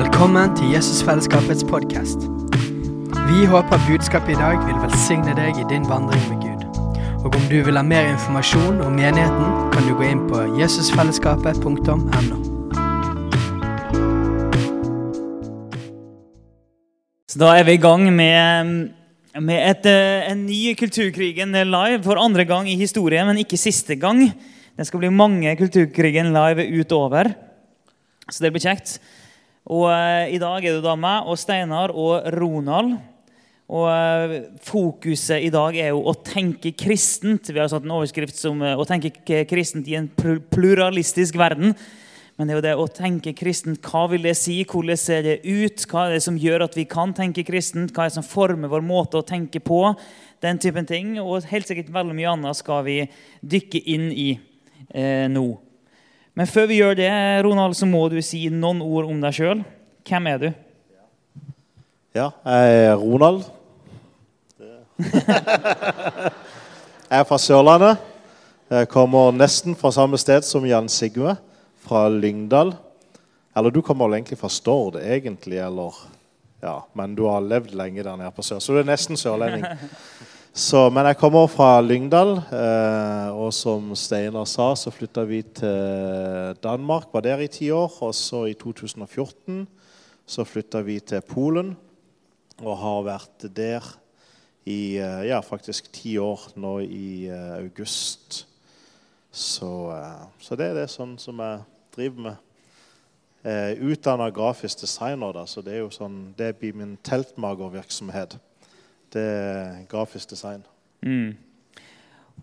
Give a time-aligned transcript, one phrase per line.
[0.00, 2.22] Velkommen til Jesusfellesskapets podkast.
[3.28, 6.62] Vi håper budskapet i dag vil velsigne deg i din vandring med Gud.
[7.18, 11.98] Og om du vil ha mer informasjon om menigheten, kan du gå inn på jesusfellesskapet.no.
[17.28, 18.72] Så da er vi i gang med,
[19.36, 24.00] med et, eh, en ny Kulturkrigen live for andre gang i historien, men ikke siste
[24.00, 24.30] gang.
[24.80, 27.34] Det skal bli mange Kulturkrigen live utover,
[28.30, 28.96] så det blir kjekt.
[29.68, 32.96] Og eh, I dag er det da meg og Steinar og Ronald.
[33.70, 37.52] Og eh, Fokuset i dag er jo å tenke kristent.
[37.52, 39.12] Vi har satt en overskrift som eh, å tenke
[39.50, 41.76] kristent i en pluralistisk verden.
[42.38, 43.84] Men det er jo det å tenke kristent.
[43.84, 44.62] Hva vil det si?
[44.64, 45.84] Hvordan ser det ut?
[45.84, 47.92] Hva er det som gjør at vi kan tenke kristent?
[47.92, 49.82] Hva er det som former vår måte å tenke på?
[50.40, 51.18] Den typen ting.
[51.20, 53.02] Og helt sikkert veldig mye annet skal vi
[53.44, 54.30] dykke inn i
[55.30, 55.50] nå.
[56.38, 57.10] Men før vi gjør det,
[57.44, 59.64] Ronald, så må du si noen ord om deg sjøl.
[60.06, 60.50] Hvem er du?
[62.16, 63.44] Ja, jeg er Ronald.
[67.10, 67.98] Jeg er fra Sørlandet.
[68.70, 71.34] Jeg kommer nesten fra samme sted som Jan Sigve,
[71.82, 72.70] fra Lyngdal.
[73.56, 75.96] Eller du kommer vel egentlig fra Stord, egentlig, eller
[76.60, 79.64] Ja, men du har levd lenge der nede på sør, så du er nesten sørlending.
[80.50, 86.56] Så, men jeg kommer fra Lyngdal, eh, og som Steinar sa, så flytta vi til
[86.58, 87.12] Danmark.
[87.14, 87.92] Var der i ti år.
[88.02, 89.68] Og så i 2014
[90.26, 91.76] så flytta vi til Polen
[92.60, 93.86] og har vært der
[94.66, 98.42] i eh, ja, faktisk ti år nå i eh, august.
[99.30, 101.62] Så, eh, så det er det sånn som jeg
[101.94, 102.46] driver med.
[103.46, 108.40] Eh, Utdanna grafisk designer, da, så det er jo sånn, det blir min teltmagervirksomhet.
[109.10, 110.60] Det er grafisk design.
[111.02, 111.32] Mm.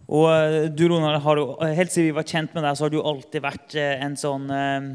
[0.08, 2.94] Og eh, du, Ronald, har jo, helt siden vi var kjent med deg, så har
[2.94, 4.90] du alltid vært eh, en sånn eh,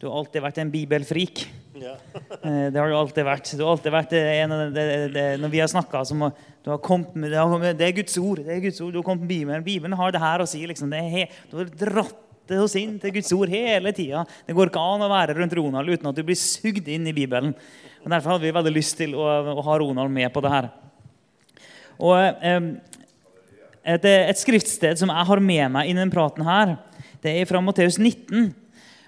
[0.00, 1.44] Du har alltid vært en bibelfrik.
[1.82, 1.94] Ja.
[2.72, 3.52] Det har du alltid vært.
[3.56, 6.30] Du har alltid vært en av det, det, det, Når vi har snakka, så må
[6.62, 8.42] du har kommet med, det, er Guds ord.
[8.44, 9.64] det er Guds ord, Du har kommet med Bibelen.
[9.66, 10.60] Bibelen har det her å si.
[10.68, 10.92] liksom.
[10.92, 12.20] Det er he, du har dratt
[12.50, 14.24] det oss inn til Guds ord hele tida.
[14.46, 17.16] Det går ikke an å være rundt Ronald uten at du blir sugd inn i
[17.16, 17.54] Bibelen.
[18.02, 20.70] Og Derfor hadde vi veldig lyst til å, å ha Ronald med på det her.
[22.00, 22.16] Og
[23.82, 26.76] et, et skriftsted som jeg har med meg i denne praten her,
[27.22, 28.50] det er fra Matteus 19.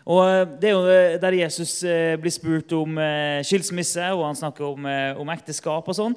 [0.05, 4.37] Og Det er jo eh, der Jesus eh, blir spurt om eh, skilsmisse, og han
[4.39, 4.89] snakker om,
[5.21, 6.17] om ekteskap og sånn.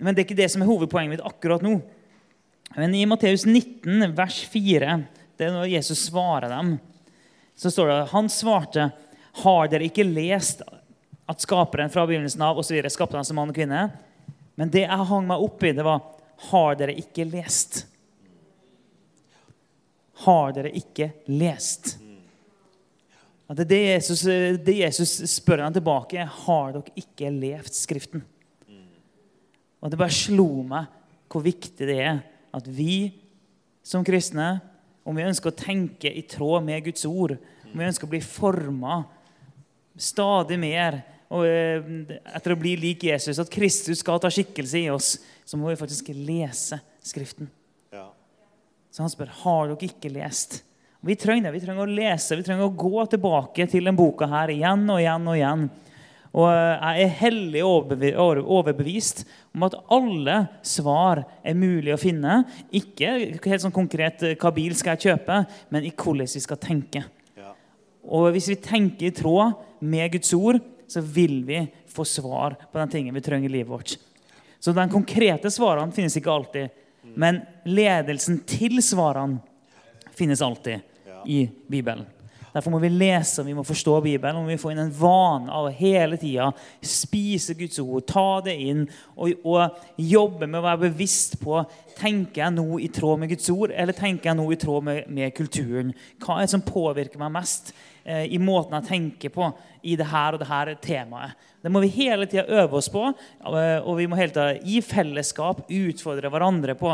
[0.00, 1.76] Men det er ikke det som er hovedpoenget mitt akkurat nå.
[2.74, 4.96] Men i Matteus 19, vers 4,
[5.38, 6.74] det er når Jesus svarer dem,
[7.54, 8.88] så står det Han svarte,
[9.44, 10.64] har dere ikke lest
[11.30, 13.86] at skaperen fra begynnelsen av videre, skapte han som mann og kvinne?
[14.58, 16.02] Men det jeg hang meg opp i, det var
[16.50, 17.84] Har dere ikke lest?
[20.24, 21.96] Har dere ikke lest?
[23.44, 24.22] At det, er det, Jesus,
[24.64, 28.24] det Jesus spør han tilbake, har dere ikke levd Skriften?
[29.84, 30.88] Og Det bare slo meg
[31.28, 32.22] hvor viktig det er
[32.54, 33.10] at vi
[33.84, 34.62] som kristne,
[35.04, 37.34] om vi ønsker å tenke i tråd med Guds ord,
[37.66, 39.02] om vi ønsker å bli forma
[39.98, 45.58] stadig mer etter å bli lik Jesus, at Kristus skal ta skikkelse i oss, så
[45.58, 47.50] må vi faktisk lese Skriften.
[47.92, 48.06] Ja.
[48.88, 50.62] Så han spør har dere ikke lest.
[51.02, 51.58] Og Vi trenger det.
[51.58, 55.02] Vi trenger å lese, vi trenger å gå tilbake til den boka her igjen og
[55.02, 55.66] igjen og igjen.
[56.34, 59.22] Og eh, jeg er hellig overbevist
[59.54, 62.40] om at alle svar er mulig å finne.
[62.74, 63.12] Ikke
[63.44, 67.04] helt sånn konkret eh, hva bil skal jeg kjøpe, men i hvordan vi skal tenke.
[67.38, 67.52] Ja.
[68.08, 70.58] Og hvis vi tenker i tråd med Guds ord,
[70.88, 73.96] så vil vi få svar på den tingen vi trenger i livet vårt.
[74.60, 76.82] Så de konkrete svarene finnes ikke alltid.
[77.14, 79.42] Men ledelsen til svarene
[80.16, 80.80] finnes alltid
[81.28, 82.06] i Bibelen.
[82.54, 84.36] Derfor må vi lese og vi må forstå Bibelen.
[84.38, 86.52] og Vi må få inn en vane av å hele tida
[86.86, 88.84] spise Guds ord, ta det inn
[89.16, 91.64] og, og jobbe med å være bevisst på
[91.98, 95.10] tenker jeg nå i tråd med Guds ord, eller tenker jeg nå i tråd med,
[95.10, 95.90] med kulturen.
[96.22, 97.74] Hva er det som påvirker meg mest
[98.04, 99.46] i måten jeg tenker på
[99.80, 101.38] i det her og det her temaet?
[101.64, 104.82] Det må vi hele tida øve oss på, eh, og vi må hele tida i
[104.84, 106.90] fellesskap utfordre hverandre på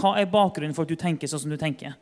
[0.00, 1.92] hva er bakgrunnen for at du tenker sånn som du tenker.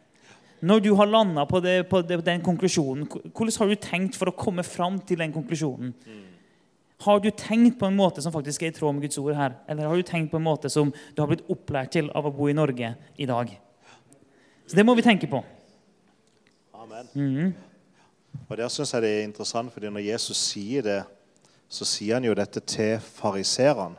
[0.62, 4.36] Når du har landa på, det, på den konklusjonen, hvordan har du tenkt for å
[4.38, 5.90] komme fram til den konklusjonen?
[7.02, 9.58] Har du tenkt på en måte som faktisk er i tråd med Guds ord her?
[9.66, 12.34] Eller har du tenkt på en måte som du har blitt opplært til av å
[12.36, 13.50] bo i Norge i dag?
[14.70, 15.42] Så det må vi tenke på.
[16.78, 17.10] Amen.
[18.52, 20.98] Og Der syns jeg det er interessant, fordi når Jesus sier det,
[21.72, 23.96] så sier han jo dette til fariserene.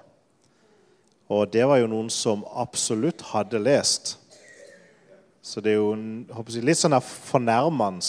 [1.25, 4.11] Og det var jo noen som absolutt hadde lest.
[5.41, 8.05] Så det er jo jeg, litt sånn fornærmende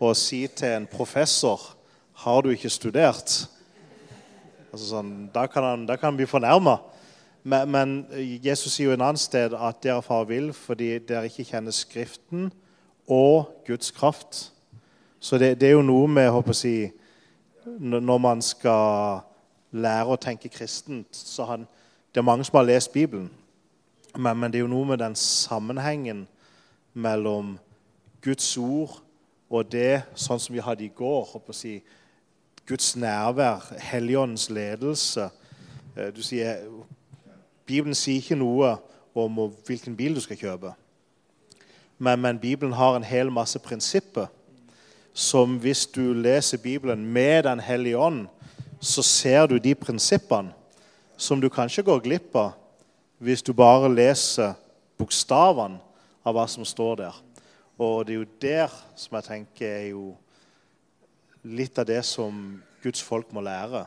[0.00, 1.60] å si til en professor
[2.24, 3.36] Har du ikke studert?
[4.72, 6.78] Altså sånn, da, kan han, da kan han bli fornærma.
[7.44, 7.96] Men, men,
[8.40, 12.54] Jesus sier jo en annen sted at dere far vil fordi dere ikke kjenner Skriften
[13.04, 14.46] og Guds kraft.
[15.26, 16.90] Så det, det er jo noe med håper si,
[17.66, 19.24] Når man skal
[19.74, 21.64] lære å tenke kristent så han,
[22.14, 23.26] Det er mange som har lest Bibelen,
[24.14, 26.28] men, men det er jo noe med den sammenhengen
[26.94, 27.58] mellom
[28.22, 28.94] Guds ord
[29.50, 31.26] og det sånn som vi hadde i går.
[31.32, 31.74] håper si,
[32.66, 35.28] Guds nærvær, Helligåndens ledelse.
[35.96, 36.62] Eh, du sier,
[37.66, 38.76] Bibelen sier ikke noe
[39.14, 40.72] om hvilken bil du skal kjøpe.
[41.98, 44.30] Men, men Bibelen har en hel masse prinsipper
[45.16, 48.26] som hvis du leser Bibelen med Den hellige ånd,
[48.80, 50.52] så ser du de prinsippene
[51.16, 52.52] som du kanskje går glipp av
[53.24, 54.52] hvis du bare leser
[55.00, 55.80] bokstavene
[56.20, 57.16] av hva som står der.
[57.80, 60.10] Og det er jo der som jeg tenker er jo
[61.48, 63.86] litt av det som Guds folk må lære.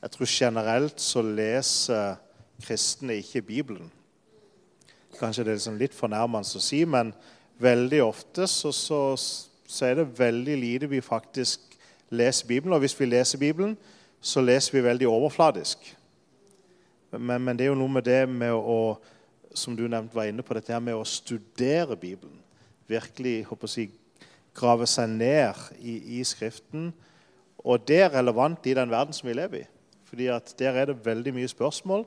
[0.00, 2.16] Jeg tror generelt så leser
[2.64, 3.92] kristne ikke Bibelen.
[5.20, 7.12] Kanskje det er liksom litt fornærmende å si, men
[7.60, 9.00] veldig ofte så, så,
[9.70, 11.78] så, er det veldig lite vi faktisk
[12.10, 12.74] leser Bibelen.
[12.74, 13.76] Og hvis vi leser Bibelen,
[14.20, 15.96] så leser vi veldig overfladisk.
[17.10, 18.98] Men, men det er jo noe med det med å
[19.54, 22.38] som du nevnte var inne på, dette her med å studere Bibelen.
[22.90, 23.90] Virkelig håper jeg,
[24.54, 26.90] grave seg ned i, i, Skriften.
[27.60, 29.68] Og det er relevant i den verden som vi lever i.
[30.10, 32.06] Fordi at Der er det veldig mye spørsmål.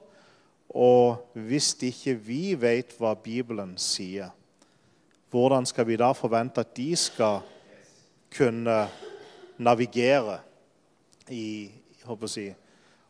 [0.70, 4.32] Og hvis ikke vi vet hva Bibelen sier,
[5.32, 7.42] hvordan skal vi da forvente at de skal
[8.34, 8.78] kunne
[9.58, 10.40] navigere
[11.30, 11.72] i
[12.04, 12.56] håper jeg,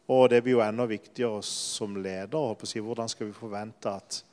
[0.07, 2.37] Og det blir jo enda viktigere som leder.
[2.37, 4.23] håper jeg, Hvordan skal vi forvente at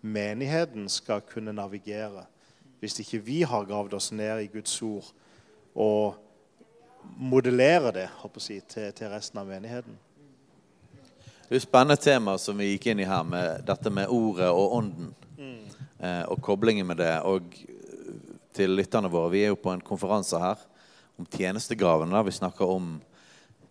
[0.00, 2.24] menigheten skal kunne navigere
[2.80, 5.12] hvis ikke vi har gravd oss ned i Guds ord
[5.74, 6.14] og
[7.18, 9.98] modellere det håper jeg, til, til resten av menigheten?
[11.48, 14.50] Det er et spennende tema som vi gikk inn i her, med dette med ordet
[14.52, 15.14] og ånden.
[15.38, 15.64] Mm.
[15.98, 17.14] Eh, og koblingen med det.
[17.24, 17.54] Og
[18.56, 20.60] til lytterne våre, vi er jo på en konferanse her
[21.18, 22.14] om tjenestegravene.
[22.14, 22.96] Der vi snakker om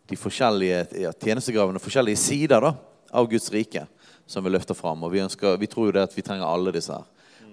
[0.07, 2.73] de forskjellige ja, tjenestegravene, forskjellige sider da,
[3.11, 3.85] av Guds rike
[4.27, 5.03] som vi løfter fram.
[5.03, 7.07] Og vi, ønsker, vi tror jo det at vi trenger alle disse her.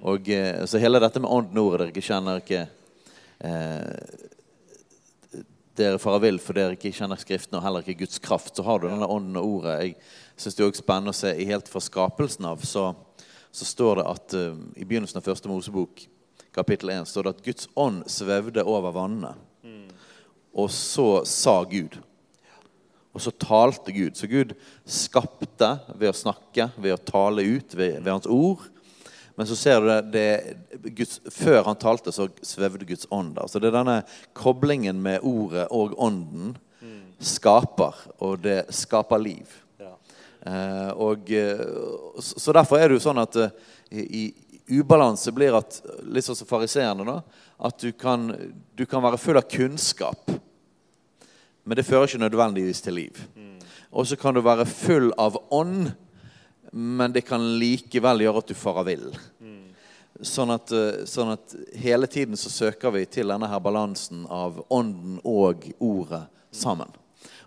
[0.04, 2.66] Og eh, Så hele dette med ånden ordet dere kjenner ikke
[3.40, 4.24] eh,
[5.74, 8.78] dere farer vill for dere ikke kjenner Skriften og heller ikke Guds kraft, så har
[8.78, 9.78] du denne ånden og ordet.
[9.82, 9.96] Jeg
[10.36, 12.84] synes det er også spennende å se Helt fra skapelsen av så,
[13.50, 16.04] så står det at uh, i begynnelsen av første Mosebok,
[16.54, 19.34] kapittel 1, står det at Guds ånd svevde over vannene.
[19.64, 19.88] Mm.
[20.54, 21.98] Og så sa Gud.
[23.14, 24.16] Og så talte Gud.
[24.18, 24.54] Så Gud
[24.86, 28.64] skapte ved å snakke, ved å tale ut, ved, ved hans ord.
[29.34, 33.50] Men så ser du det, det Guds, Før han talte, så svevde Guds ånd der.
[33.50, 33.98] Så det er denne
[34.36, 36.54] koblingen med ordet og ånden
[37.24, 39.50] skaper, og det skaper liv.
[39.80, 39.94] Ja.
[40.46, 41.62] Eh, og, eh,
[42.20, 43.38] så derfor er det jo sånn at
[43.90, 44.24] i, i
[44.68, 47.20] ubalanse blir at litt sånn som fariseerne, da,
[47.68, 48.30] at du kan,
[48.74, 50.30] du kan, være full av kunnskap,
[51.64, 53.20] men det fører ikke nødvendigvis til liv.
[53.36, 53.58] Mm.
[53.94, 55.92] Og så kan du være full av ånd,
[56.72, 59.08] men det kan likevel gjøre at du farer vill.
[60.22, 64.60] Sånn at, eh, sånn at, hele tiden så søker vi til denne her balansen av
[64.70, 66.22] ånden og ordet
[66.54, 66.90] sammen.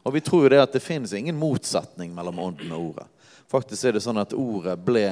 [0.04, 3.08] Og vi tror jo det at det finnes ingen motsetning mellom ånden og ordet.
[3.48, 5.08] Faktisk er det sånn at ordet ble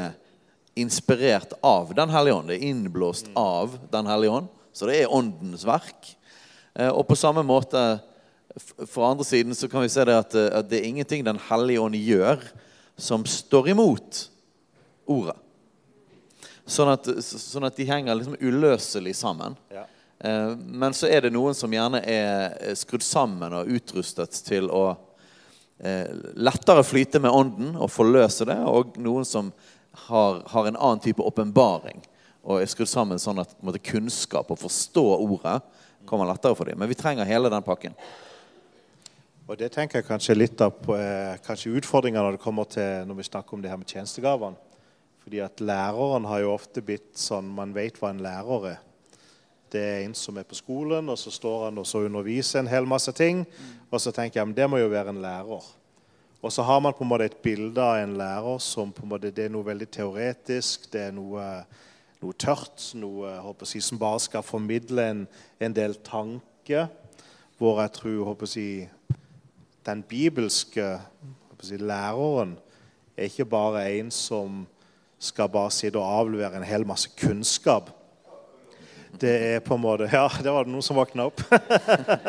[0.76, 2.52] inspirert av Den hellige ånd.
[2.52, 4.52] Det er innblåst av Den hellige ånd.
[4.76, 6.16] Så det er åndens verk.
[6.76, 7.82] Eh, og på samme måte
[8.88, 11.40] fra andre siden så kan vi se det at, eh, at det er ingenting Den
[11.50, 12.44] hellige ånd gjør
[12.98, 14.28] som står imot
[15.08, 15.38] ordet.
[16.66, 19.56] Sånn at, sånn at de henger liksom uløselig sammen.
[19.72, 19.86] Ja.
[20.20, 24.88] Eh, men så er det noen som gjerne er skrudd sammen og utrustet til å
[25.76, 29.50] lettere flyte med ånden og forløse det, og noen som
[30.08, 32.04] har, har en annen type åpenbaring
[32.46, 35.58] og er skrudd sammen sånn at måte, kunnskap og forstå ordet
[36.06, 36.78] kommer lettere for dem.
[36.78, 37.96] Men vi trenger hele den pakken.
[39.46, 43.30] Og Det tenker jeg kanskje litt av eh, kanskje når det kommer til når vi
[43.30, 44.58] snakker om det her med tjenestegavene.
[45.26, 48.80] Fordi at Læreren har jo ofte blitt sånn Man vet hva en lærer er.
[49.74, 52.70] Det er en som er på skolen, og så står han og så underviser en
[52.70, 53.42] hel masse ting.
[53.90, 55.66] Og så tenker jeg men det må jo være en lærer.
[56.46, 59.10] Og så har man på en måte et bilde av en lærer som på en
[59.16, 60.84] måte, det er noe veldig teoretisk.
[60.94, 61.46] Det er noe,
[62.22, 65.24] noe tørt, noe håper jeg, som bare skal formidle en,
[65.58, 66.92] en del tanker.
[67.58, 68.92] Hvor jeg tror håper jeg,
[69.90, 70.86] den bibelske
[71.66, 72.60] si, læreren
[73.18, 74.68] er ikke bare en som
[75.18, 77.90] skal bare sitte og avlevere en hel masse kunnskap.
[79.20, 81.42] Det er på en måte Ja, det var det noen som våkna opp.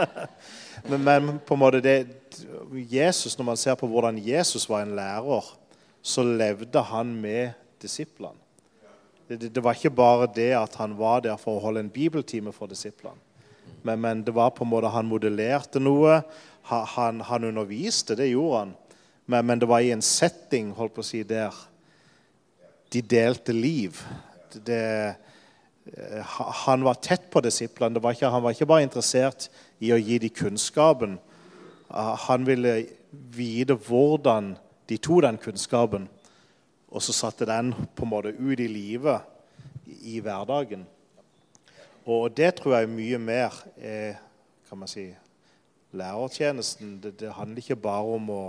[0.90, 1.96] men, men, på en måte det,
[2.90, 5.52] Jesus, Når man ser på hvordan Jesus var en lærer,
[6.02, 8.38] så levde han med disiplene.
[9.26, 12.52] Det, det, var ikke bare det at han var der for å holde en bibeltime
[12.54, 13.18] for disiplene.
[13.82, 16.20] Men, men det var på en måte han modellerte noe.
[16.70, 18.74] Han, han underviste, det gjorde han.
[19.26, 21.54] Men, men, det var i en setting holdt på å si, der
[22.94, 23.98] de delte liv.
[24.54, 25.16] Det,
[26.64, 28.00] han var tett på disiplene.
[28.00, 31.18] han var ikke bare interessert i å gi dem kunnskapen.
[32.26, 34.56] Han ville vite hvordan
[34.88, 36.08] de tok den kunnskapen,
[36.88, 39.20] og så satte den på en måte ut i livet
[40.02, 40.86] i hverdagen.
[42.06, 44.22] Og det tror jeg mye mer er
[44.68, 45.14] kan man si,
[45.92, 47.00] lærertjenesten.
[47.02, 48.42] Det, det handler ikke bare om å,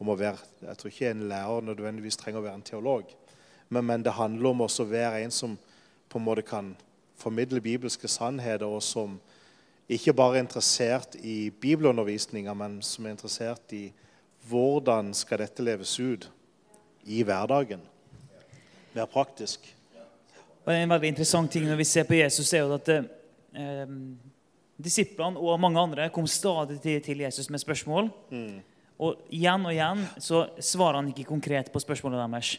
[0.00, 3.14] om å, være Jeg tror ikke en lærer nødvendigvis trenger å være en teolog.
[3.68, 5.56] Men, men det handler om å være en som
[6.14, 6.76] på en måte kan
[7.18, 9.16] formidle bibelske sannheter, og som
[9.90, 13.88] ikke bare er interessert i bibelundervisninga, men som er interessert i
[14.48, 16.28] hvordan skal dette leves ut
[17.10, 17.82] i hverdagen.
[18.94, 19.66] Mer praktisk.
[20.64, 23.88] Og En veldig interessant ting når vi ser på Jesus, er jo at eh,
[24.80, 28.08] disiplene og mange andre kom stadig til, Jesus med spørsmål.
[28.30, 28.62] Mm.
[28.98, 32.54] Og igjen og igjen så svarer han ikke konkret på spørsmålene deres.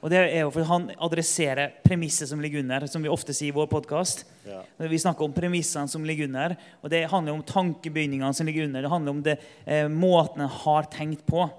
[0.00, 3.52] Og det er jo fordi Han adresserer premisset som ligger under, som vi ofte sier
[3.52, 4.24] i vår podkast.
[4.48, 4.62] Ja.
[4.80, 8.82] Vi snakker om premissene som ligger under, og det handler om tankebygningene som ligger under.
[8.82, 11.50] Det handler om det, eh, måten en har tenkt på.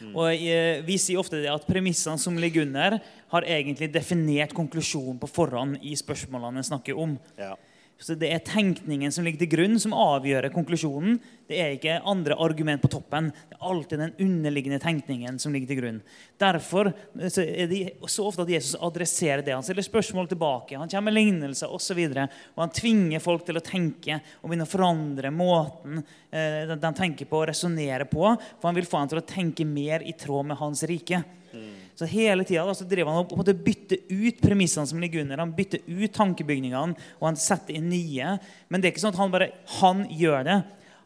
[0.00, 0.14] Mm.
[0.16, 2.98] Og eh, Vi sier ofte det at premissene som ligger under,
[3.32, 7.18] har egentlig definert konklusjonen på forhånd i spørsmålene en snakker om.
[7.36, 7.54] Ja.
[8.02, 11.20] Så Det er tenkningen som ligger til grunn, som avgjør konklusjonen.
[11.46, 13.28] Det er ikke andre argument på toppen.
[13.30, 16.00] Det er alltid den underliggende tenkningen som ligger til grunn.
[16.40, 19.54] Derfor er det så ofte at Jesus adresserer det.
[19.54, 22.00] Han stiller spørsmål tilbake, han kommer med lignelser osv.
[22.08, 26.92] Og, og han tvinger folk til å tenke og begynne å forandre måten eh, de
[26.98, 28.24] tenker på og resonnerer på.
[28.58, 31.22] For han vil få dem til å tenke mer i tråd med hans rike.
[31.52, 31.72] Mm.
[31.98, 35.42] Så hele tida driver han og bytter ut premissene som ligger under.
[35.44, 38.36] Han bytter ut tankebygningene og han setter inn nye.
[38.68, 40.58] Men det er ikke sånn at han bare han gjør det.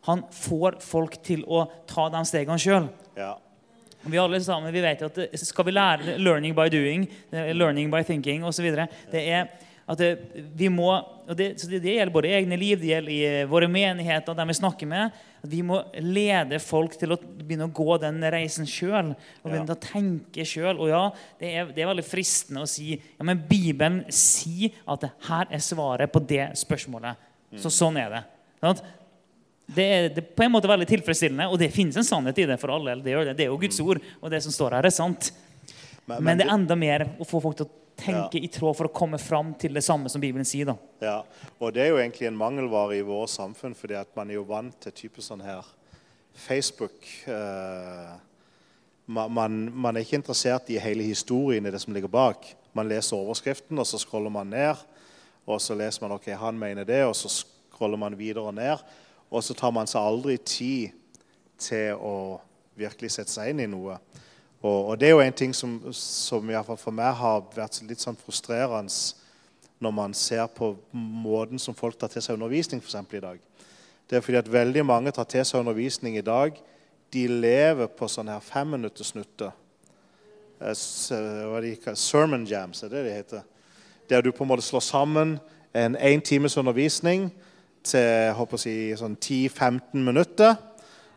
[0.07, 2.89] Han får folk til å ta de stegene sjøl.
[3.19, 3.35] Ja.
[4.07, 8.45] Vi alle sammen vi vet at skal vi lære 'learning by doing', 'learning by thinking'
[8.47, 8.71] osv.
[9.11, 9.49] Det er
[9.87, 10.01] at
[10.35, 14.35] vi må, og det, det, det, gjelder både egne liv, det gjelder i våre menigheter,
[14.35, 15.15] dem vi snakker med.
[15.47, 19.15] At Vi må lede folk til å begynne å gå den reisen sjøl.
[19.43, 19.77] Og begynne ja.
[19.77, 20.77] å tenke sjøl.
[20.83, 21.05] Og ja,
[21.41, 25.65] det er, det er, veldig fristende å si ja, men Bibelen sier at her er
[25.65, 27.25] svaret på det spørsmålet.
[27.55, 27.63] Mm.
[27.63, 28.23] Så sånn er det.
[29.67, 32.47] Det er, det er, på en måte veldig tilfredsstillende, og det finnes en sannhet i
[32.51, 32.99] det for alle.
[33.01, 33.35] Det, det.
[33.39, 33.89] det er jo Guds mm.
[33.89, 35.33] ord, og det som står her, er sant.
[36.07, 38.45] Men, men, men det er enda mer å få folk til å tenke ja.
[38.45, 40.69] i tråd for å komme fram til det samme som Bibelen sier.
[40.69, 40.77] da.
[41.01, 41.17] Ja,
[41.59, 44.47] og Det er jo egentlig en mangelvare i vårt samfunn, fordi at man er jo
[44.49, 45.65] vant til type sånn her
[46.37, 47.09] Facebook.
[47.27, 48.13] Eh,
[49.07, 52.49] man, man, er ikke interessert i hele historien i det som ligger bak.
[52.77, 54.77] Man leser overskriften, og så scroller man ned.
[55.47, 58.83] Og så leser man ok, han mener det, og så scroller man videre ned.
[59.31, 60.91] Og så tar man seg aldri tid
[61.59, 62.41] til å
[62.77, 63.97] virkelig sette seg inn i noe.
[64.63, 68.17] Og, og, det er jo en ting som, som for meg har vært litt sånn
[68.17, 68.93] frustrerende
[69.79, 73.39] når man ser på måten som folk tar til seg undervisning for i dag.
[74.09, 76.57] Det er fordi at veldig mange tar til seg undervisning i dag.
[77.13, 79.53] De lever på sånne her femminuttersnutter.
[80.61, 83.43] Eh, sermon jams er det det heter.
[84.09, 85.39] Der du på en måte slår sammen
[85.75, 87.33] en én times undervisning
[87.85, 90.57] til håper si, sånn 10-15 minutter.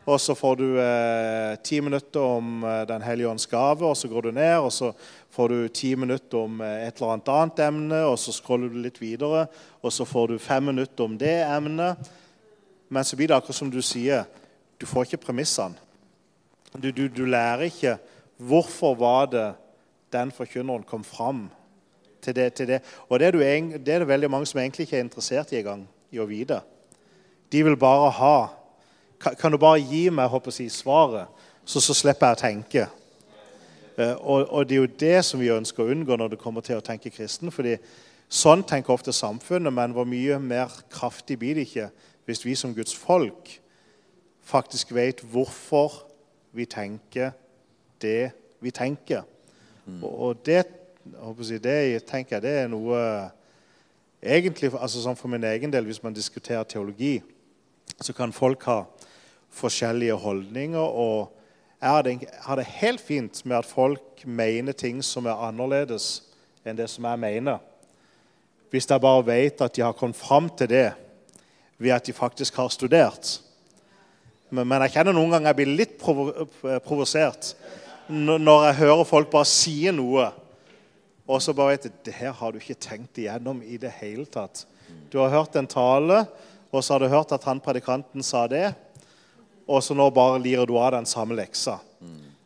[0.08, 4.08] Og så får du eh, ti minutter om eh, Den hellige ånds gave, og så
[4.08, 4.56] går du ned.
[4.58, 4.92] Og så
[5.30, 8.80] får du ti minutter om eh, et eller annet annet emne, og så scroller du
[8.80, 9.46] litt videre.
[9.82, 12.10] Og så får du fem minutter om det emnet.
[12.88, 14.24] Men så blir det akkurat som du sier,
[14.80, 15.76] du får ikke premissene.
[16.72, 17.98] Du, du, du lærer ikke
[18.40, 19.48] hvorfor var det
[20.14, 21.48] den forkynneren kom fram
[22.22, 22.52] til det.
[22.54, 22.80] Til det.
[23.08, 25.60] Og det er, du, det er, det veldig mange som egentlig ikke er interessert i
[25.60, 26.60] engang i å vite.
[27.52, 28.36] De vil bare ha
[29.20, 31.28] kan, du bare gi meg håper jeg, svaret,
[31.64, 32.86] så, så slipper jeg å tenke?
[33.98, 36.64] Uh, og, og, Det er jo det som vi ønsker å unngå når det kommer
[36.64, 37.52] til å tenke kristen.
[37.52, 37.76] fordi
[38.30, 41.88] Sånn tenker ofte samfunnet, men hvor mye mer kraftig blir det ikke
[42.28, 43.48] hvis vi som Guds folk
[44.46, 46.04] faktisk vet hvorfor
[46.54, 47.32] vi tenker
[48.02, 48.30] det
[48.62, 49.24] vi tenker.
[49.84, 49.98] Mm.
[50.04, 53.00] Og, og det, jeg, det tenker jeg det er noe
[54.22, 57.18] egentlig, altså sånn For min egen del, hvis man diskuterer teologi,
[58.00, 58.84] så kan folk ha
[59.54, 60.80] forskjellige holdninger.
[60.80, 61.32] Og
[61.80, 66.22] jeg har det, helt fint med at folk mener ting som er annerledes
[66.64, 67.58] enn det som jeg mener.
[68.70, 70.92] hvis jeg bare vet at de har kommet fram til det
[71.78, 73.40] ved at de faktisk har studert.
[74.50, 76.46] Men, men jeg kjenner noen ganger jeg blir litt provo
[76.84, 77.54] provosert
[78.10, 80.24] når jeg hører folk bare si noe,
[81.30, 84.24] og så bare vet jeg det her har du ikke tenkt igjennom i det hele
[84.26, 84.64] tatt.
[85.12, 86.24] Du har hørt en tale,
[86.74, 88.72] og så har du hørt at han predikanten sa det,
[89.70, 91.78] og så nå bare lirer du av den samme leksa.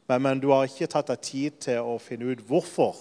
[0.07, 2.99] Men, men, du har ikke tatt deg tid til å finne ut hvorfor.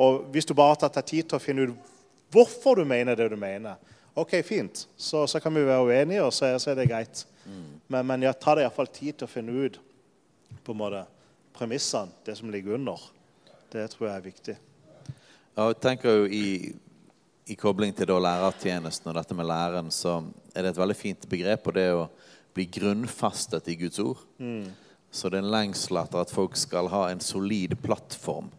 [0.00, 1.88] Og hvis du bare har tatt deg tid til å finne ut
[2.30, 3.80] hvorfor du mener det du mener,
[4.14, 7.24] ok, fint, så, så kan vi være uenige, og så, så er det greit.
[7.42, 7.80] Mm.
[7.90, 9.80] Men, men ja, ta deg iallfall tid til å finne ut
[10.62, 11.02] på en måte
[11.56, 13.02] premissene, det som ligger under.
[13.72, 14.56] Det tror jeg er viktig.
[15.56, 16.70] Ja, jeg tenker jo i,
[17.50, 20.20] i kobling til lærertjenesten og dette med læreren, så
[20.54, 22.06] er det et veldig fint begrep på det å
[22.54, 24.22] bli grunnfestet i Guds ord.
[24.38, 24.70] Mm.
[25.10, 28.50] Så det er en lengsel etter at folk skal ha en solid plattform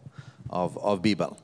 [0.52, 1.36] av, av Bibelen.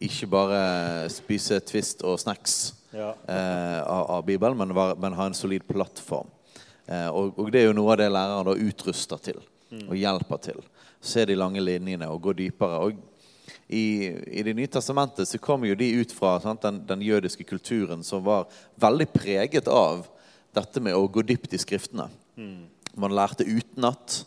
[0.00, 3.12] Ikke bare spise twist og snacks ja.
[3.28, 6.28] eh, av, av, Bibelen, men, men, ha en solid plattform.
[6.86, 9.40] Eh, og, og, det er jo noe av det læreren da utruster til
[9.70, 9.86] mm.
[9.86, 10.62] og hjelper til.
[11.00, 12.80] Se de lange linjene og gå dypere.
[12.84, 12.98] Og
[13.70, 17.44] i, i Det nye testamentet så kommer jo de ut fra sant, den, den, jødiske
[17.46, 18.48] kulturen som var
[18.80, 20.08] veldig preget av
[20.56, 22.08] dette med å gå dypt i Skriftene.
[22.36, 22.66] Mm.
[22.98, 24.22] Man lærte utenat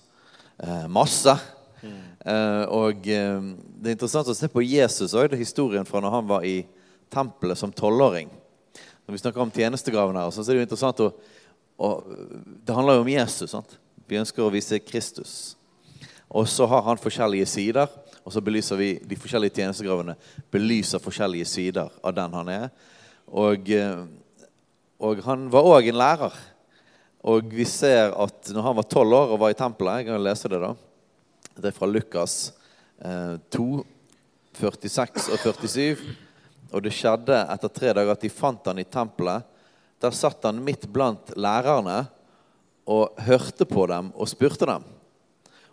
[0.63, 1.35] eh, masse.
[1.83, 1.97] Mm.
[2.25, 3.49] Eh, og eh,
[3.79, 5.35] det er interessant å se på Jesus òg.
[5.39, 6.61] Historien fra når han var i
[7.13, 8.31] tempelet som tolvåring.
[9.03, 11.09] Når vi snakker om tjenestegraven her, så er det jo interessant å,
[11.75, 11.89] å
[12.63, 13.51] Det handler jo om Jesus.
[13.51, 13.77] sant?
[14.07, 15.35] Vi ønsker å vise Kristus.
[16.33, 17.91] Og så har han forskjellige sider,
[18.23, 20.15] og så belyser vi de forskjellige tjenestegravene
[20.51, 22.69] belyser forskjellige sider av den han er.
[23.27, 24.05] Og, eh,
[25.03, 26.35] og han var òg en lærer.
[27.23, 30.23] Og vi ser at når han var tolv år og var i tempelet Jeg kan
[30.23, 30.73] lese det, da.
[31.55, 32.35] Det er fra Lukas
[32.99, 33.83] eh, 2,
[34.59, 36.15] 46 og 47.
[36.73, 39.45] Og det skjedde etter tre dager at de fant han i tempelet.
[40.03, 42.03] Der satt han midt blant lærerne
[42.83, 44.83] og hørte på dem og spurte dem.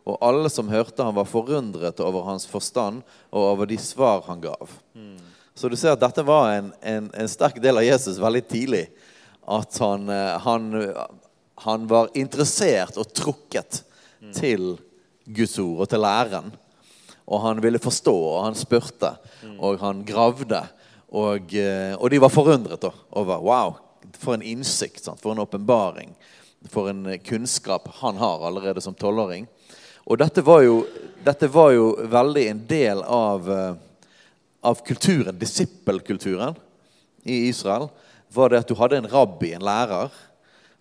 [0.06, 4.42] Og alle som hørte han var forundret over hans forstand og over de svar han
[4.42, 4.70] gav.
[4.94, 5.18] Mm.
[5.54, 8.86] Så du ser at dette var en, en, en, sterk del av Jesus veldig tidlig.
[9.50, 10.70] At han, eh, han
[11.60, 13.82] han var interessert og trukket
[14.20, 14.32] mm.
[14.32, 14.62] til
[15.28, 16.48] Guds ord og til læren.
[17.30, 19.12] Og han ville forstå, og han spurte,
[19.44, 19.58] mm.
[19.60, 20.62] og han gravde.
[21.10, 23.76] Og, eh, og, de var forundret da, over Wow,
[24.16, 25.20] for en innsikt, sant?
[25.20, 26.14] for en åpenbaring.
[26.72, 29.46] For en kunnskap han har allerede som tolvåring.
[30.08, 30.82] Og dette var, jo,
[31.24, 33.72] dette var jo veldig en del av, eh,
[34.64, 36.56] av kulturen, disippelkulturen
[37.28, 37.90] i Israel.
[38.34, 40.12] Var det at du hadde en rabbi, en lærer,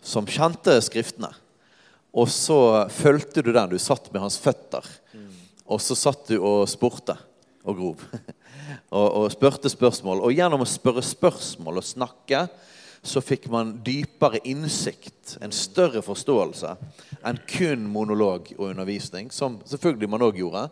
[0.01, 1.31] som kjente Skriftene.
[2.15, 3.69] Og så fulgte du den.
[3.69, 4.85] Du satt med hans føtter.
[5.69, 7.13] Og så satt du og spurte
[7.67, 8.05] og grov.
[8.97, 10.23] og, og spurte spørsmål.
[10.25, 12.47] Og gjennom å spørre spørsmål og snakke
[13.01, 16.75] så fikk man dypere innsikt, en større forståelse,
[17.25, 20.67] enn kun monolog og undervisning, som selvfølgelig man òg gjorde.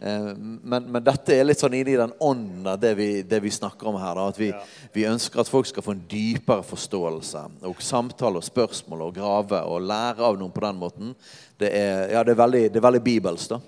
[0.00, 2.94] Eh, men, men, dette er litt sånn inni den ånden av det,
[3.28, 4.18] det, vi snakker om her.
[4.18, 4.62] Da, at vi, ja.
[4.94, 7.44] vi, ønsker at folk skal få en dypere forståelse.
[7.70, 11.16] Og samtale og spørsmål og grave og lære av noen på den måten.
[11.60, 13.56] Det er, ja, det er, veldig, det er veldig bibelsk.
[13.56, 13.60] da.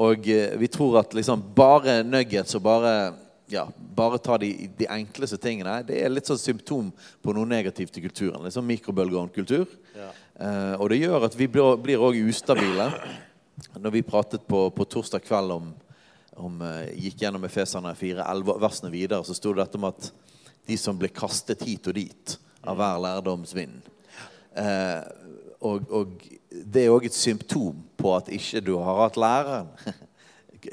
[0.00, 2.94] Og eh, vi tror at liksom bare nuggets og bare
[3.50, 3.64] ja,
[3.96, 5.80] bare ta de, de, enkleste tingene.
[5.86, 6.90] Det er litt sånn symptom
[7.22, 8.44] på noe negativt i kulturen.
[8.44, 9.66] Litt sånn mikrobølgeovnkultur.
[9.96, 10.08] Ja.
[10.40, 12.88] Eh, og det gjør at vi blir òg ustabile.
[13.76, 15.72] Når vi pratet på, på torsdag kveld om,
[16.40, 20.06] om uh, gikk gjennom Efeserne 4, 11 versene videre, så sto det dette om at
[20.70, 23.90] de som ble kastet hit og dit av hver lærdomsvind
[24.56, 25.02] uh,
[25.60, 29.68] og, og, det er òg et symptom på at ikke du har hatt læreren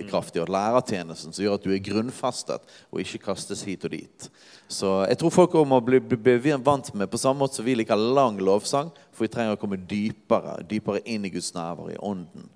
[0.10, 4.28] kraftig, og lærertjenesten som gjør at du er grunnfestet og ikke kastes hit og dit.
[4.68, 7.98] Så jeg tror folk må bli, bli, vant med på samme måte som vi liker
[7.98, 12.52] lang lovsang, for vi trenger å komme dypere, dypere inn i Guds nærvær, i ånden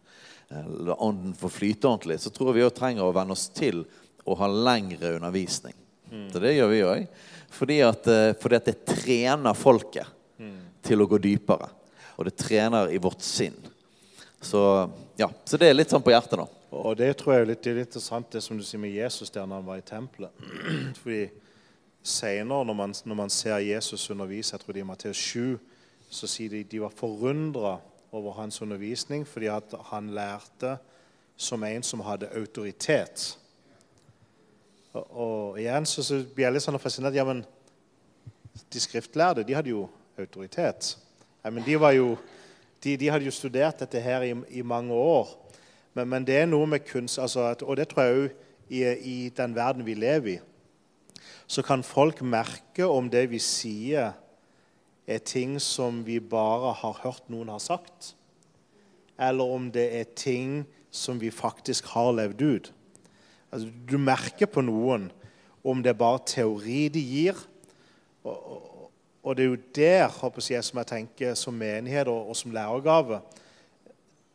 [0.80, 3.86] la ånden få flyte ordentlig, så tror jeg vi også trenger å venne oss til
[4.28, 5.76] å ha lengre undervisning.
[6.12, 6.28] Mm.
[6.32, 7.06] Så det gjør vi òg.
[7.52, 10.08] Fordi, eh, fordi, at det trener folket
[10.40, 10.58] mm.
[10.84, 11.70] til å gå dypere.
[12.18, 13.56] Og det trener i vårt sinn.
[14.42, 14.62] Så,
[15.20, 16.48] ja, så det er litt sånn på hjertet nå.
[16.72, 19.44] Og det tror jeg er litt, litt interessant, det som du sier med Jesus der
[19.44, 20.46] når han var i tempelet.
[21.02, 21.26] Fordi
[22.04, 25.60] senere, når man, når man ser Jesus undervise, jeg tror det er i Matteus 7,
[26.12, 27.78] så sier de de var forundra
[28.12, 29.48] over hans undervisning fordi
[29.92, 30.76] han lærte
[31.38, 33.38] som en som hadde autoritet.
[34.94, 37.16] Og, og igjen så, så blir jeg litt sånn fascinert.
[37.16, 37.46] Ja, men
[38.72, 39.86] de skriftlærde de hadde jo
[40.20, 40.96] autoritet.
[41.44, 42.16] Ja, men de, var jo,
[42.84, 45.32] de, de hadde jo studert dette her i, i mange år.
[45.94, 49.30] Men, men, det er noe med kunst altså, Og det tror jeg òg i, i,
[49.36, 50.40] den verden vi lever i.
[51.48, 54.14] så kan folk merke om det vi sier,
[55.08, 58.14] er ting som vi bare har hørt noen har sagt,
[59.20, 62.72] eller om det er ting som vi faktisk har levd ut.
[63.52, 65.10] Altså, du merker på noen
[65.64, 67.36] om det er bare teori de gir.
[68.24, 68.92] Og, og,
[69.24, 72.56] og det er jo der håper jeg, som jeg tenker som menighet og, og som
[72.56, 73.20] lærergave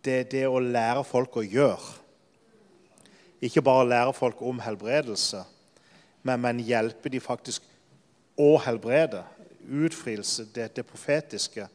[0.07, 1.97] Det er det å lære folk å gjøre.
[3.42, 5.40] Ikke bare lære folk om helbredelse,
[6.23, 7.66] men, men hjelpe de faktisk
[8.38, 9.25] å helbrede.
[9.66, 11.66] Utfrielse, det, det profetiske.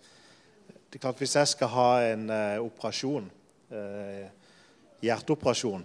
[0.72, 3.28] Det er klart Hvis jeg skal ha en uh, operasjon,
[3.72, 4.56] uh,
[5.04, 5.84] hjerteoperasjon,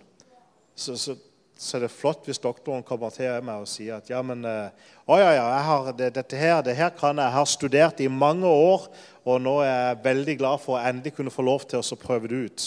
[0.76, 1.16] så, så,
[1.56, 4.68] så, er det flott hvis doktoren kommer til meg og sier at ja, men uh,
[5.08, 7.24] å ja, ja, har, det, dette her, det her kan jeg.
[7.24, 8.88] Jeg har studert i mange år,
[9.24, 12.32] og nå er jeg veldig glad for å endelig kunne få lov til å prøve
[12.32, 12.66] det ut.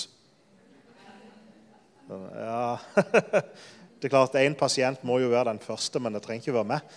[2.10, 2.80] Ja
[3.99, 6.69] Det er klart, Én pasient må jo være den første, men det trenger ikke være
[6.69, 6.93] meg.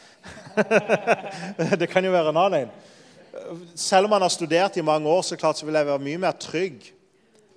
[1.80, 2.76] det kan jo være en annen en.
[3.74, 6.20] Selv om man har studert i mange år, så, klart, så vil jeg være mye
[6.22, 6.92] mer trygg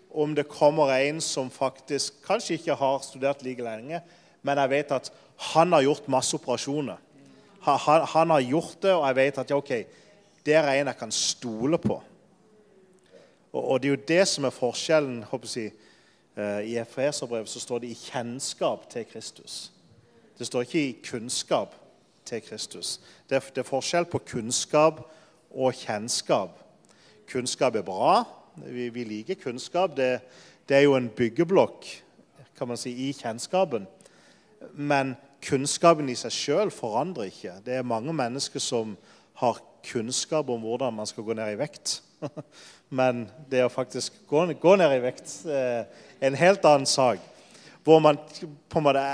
[0.09, 4.01] om det kommer en som faktisk kanskje ikke har studert like lenge,
[4.45, 5.11] men jeg vet at
[5.51, 7.01] han har gjort masse operasjoner.
[7.65, 9.71] Han, han har gjort det, og jeg vet at ja, ok,
[10.45, 11.97] det er en jeg kan stole på.
[13.55, 15.23] Og, og det er jo det som er forskjellen.
[15.31, 15.73] håper jeg,
[16.35, 19.69] Eh, I Efeserbrevet så står det 'i kjennskap til Kristus'.
[20.37, 21.75] Det står ikke 'i kunnskap
[22.25, 22.99] til Kristus'.
[23.29, 25.11] Det er, det er forskjell på kunnskap
[25.51, 26.49] og kjennskap.
[27.31, 28.23] Kunnskap er bra.
[28.55, 29.97] Vi, vi liker kunnskap.
[29.97, 30.19] Det,
[30.69, 32.03] det, er jo en byggeblokk
[32.57, 33.87] kan man si, i kjennskapen.
[34.73, 37.59] Men kunnskapen i seg sjøl forandrer ikke.
[37.65, 38.95] Det er mange mennesker som
[39.41, 42.01] har kunnskap om hvordan man skal gå ned i vekt.
[42.89, 45.85] Men det å faktisk gå, gå ned i vekt er
[46.23, 47.21] en helt annen sak.
[47.85, 48.17] Hvor man
[48.69, 49.05] på en måte,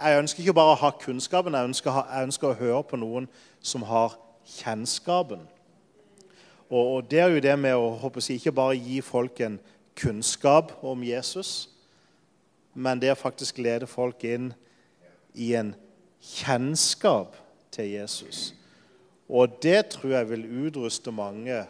[0.00, 3.26] Jeg ønsker ikke bare å ha kunnskapen, jeg ønsker, jeg ønsker å høre på noen
[3.60, 4.14] som har
[4.48, 5.42] kjennskapen.
[6.70, 9.58] Og, og Det er jo det med å håper jeg, ikke bare gi folk en
[10.00, 11.68] kunnskap om Jesus,
[12.72, 14.69] men det å faktisk lede folk inn i
[15.34, 15.74] en
[16.20, 17.36] kjennskap
[17.70, 18.54] til Jesus.
[19.28, 21.64] Og det tror jeg vil utruste mange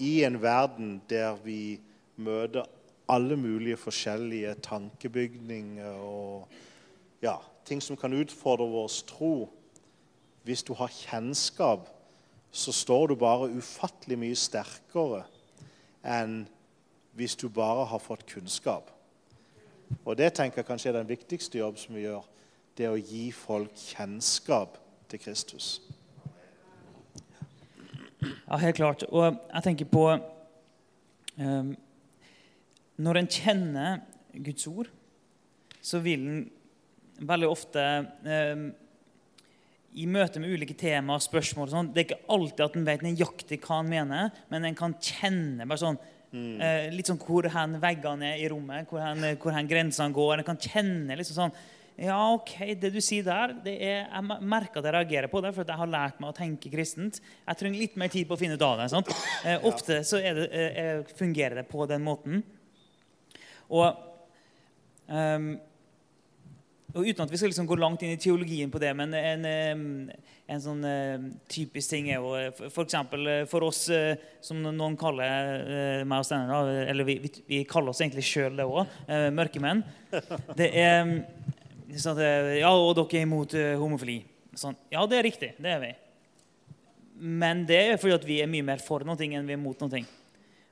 [0.00, 1.80] i en verden der vi
[2.16, 2.64] møter
[3.08, 6.48] alle mulige forskjellige tankebygninger og
[7.22, 9.34] ja, ting som kan utfordre vår tro.
[10.42, 11.86] Hvis du har kjennskap,
[12.50, 15.22] så står du bare ufattelig mye sterkere
[16.02, 16.42] enn
[17.16, 18.90] hvis du bare har fått kunnskap.
[20.04, 22.24] Og det tenker jeg kanskje er den viktigste jobb som vi gjør.
[22.76, 24.78] Det å gi folk kjennskap
[25.12, 25.80] til Kristus.
[28.22, 29.02] Ja, helt klart.
[29.10, 30.06] Og jeg tenker på
[31.38, 31.74] um
[33.02, 34.00] når en kjenner
[34.44, 34.90] Guds ord,
[35.82, 36.42] så vil en
[37.28, 37.82] veldig ofte
[38.26, 38.68] um,
[39.92, 43.04] i møte med ulike temaer og spørsmål sånn, Det er ikke alltid at en vet
[43.04, 45.98] nøyaktig hva en mener, men en kan kjenne bare sånn,
[46.32, 46.54] mm.
[46.62, 50.38] uh, litt sånn hvor hen veggene er i rommet, hvor hen, hvor hen grensene går.
[50.38, 51.56] En kan kjenne liksom sånn
[52.00, 55.52] Ja, OK, det du sier der, det er, jeg merker at jeg reagerer på det,
[55.52, 57.20] for jeg har lært meg å tenke kristent.
[57.20, 58.88] Jeg trenger litt mer tid på å finne ut av det.
[58.94, 59.12] Sant?
[59.44, 62.40] Eh, ofte så det, eh, fungerer det på den måten.
[63.72, 64.00] Og,
[65.06, 65.52] um,
[66.92, 69.46] og uten at vi skal liksom gå langt inn i teologien på det, men en,
[70.52, 70.82] en sånn
[71.48, 72.34] typisk ting er jo
[72.68, 72.98] f.eks.
[73.08, 73.86] For, for oss
[74.44, 77.16] som noen kaller meg og Steinar, eller vi,
[77.48, 78.92] vi, kaller oss egentlig sjøl det òg,
[79.32, 79.80] mørkemenn.
[80.60, 81.16] Det er
[82.00, 84.22] sånn at Ja, og dere er imot homofili.
[84.56, 85.52] Sånn, ja, det er riktig.
[85.60, 85.92] Det er vi.
[87.22, 89.80] Men det er fordi at vi er mye mer for noe enn vi er mot
[89.84, 90.02] noe.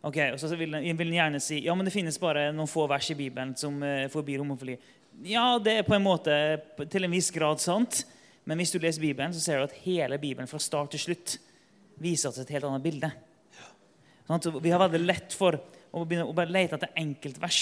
[0.01, 3.11] Ok, og så vil den gjerne si ja, men det finnes bare noen få vers
[3.13, 4.79] i Bibelen som uh, forbyr homofili.
[5.29, 6.33] Ja, det er på en måte
[6.89, 8.05] til en viss grad sant.
[8.49, 11.37] Men hvis du leser Bibelen, så ser du at hele Bibelen fra start til slutt
[12.01, 13.11] viser oss et helt annet bilde.
[14.25, 17.61] Sånn vi har veldig lett for å, begynne, å bare lete etter enkeltvers.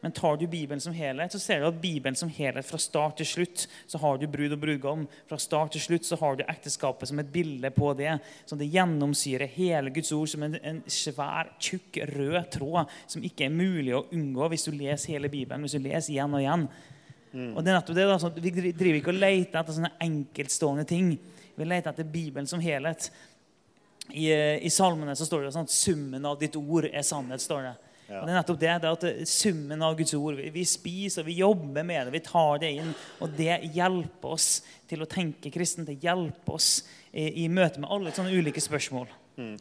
[0.00, 3.18] Men tar du Bibelen som helhet, så ser du at Bibelen som helhet fra start
[3.20, 5.02] til slutt så har du brud og brudgom.
[5.28, 8.14] Fra start til slutt så har du ekteskapet som et bilde på det.
[8.48, 13.48] Så det gjennomsyrer hele Guds ord som en, en svær, tjukk, rød tråd som ikke
[13.48, 15.66] er mulig å unngå hvis du leser hele Bibelen.
[15.66, 16.64] hvis du leser igjen og igjen.
[17.32, 17.52] Mm.
[17.52, 20.86] Og det er nettopp det da, sånn Vi driver ikke og leter etter sånne enkeltstående
[20.88, 21.12] ting.
[21.54, 23.10] Vi leter etter Bibelen som helhet.
[24.10, 24.32] I,
[24.64, 27.44] i salmene så står det sånn at summen av ditt ord er sannhet.
[27.44, 27.76] står det.
[28.10, 28.24] Ja.
[28.24, 31.84] Det er nettopp det, det er at Summen av Guds ord Vi spiser, vi jobber
[31.86, 32.90] med det, vi tar det inn.
[33.22, 34.48] Og det hjelper oss
[34.90, 35.86] til å tenke kristen.
[35.86, 36.72] Det hjelper oss
[37.12, 39.06] i, i møte med alle sånne ulike spørsmål.
[39.38, 39.54] Mm.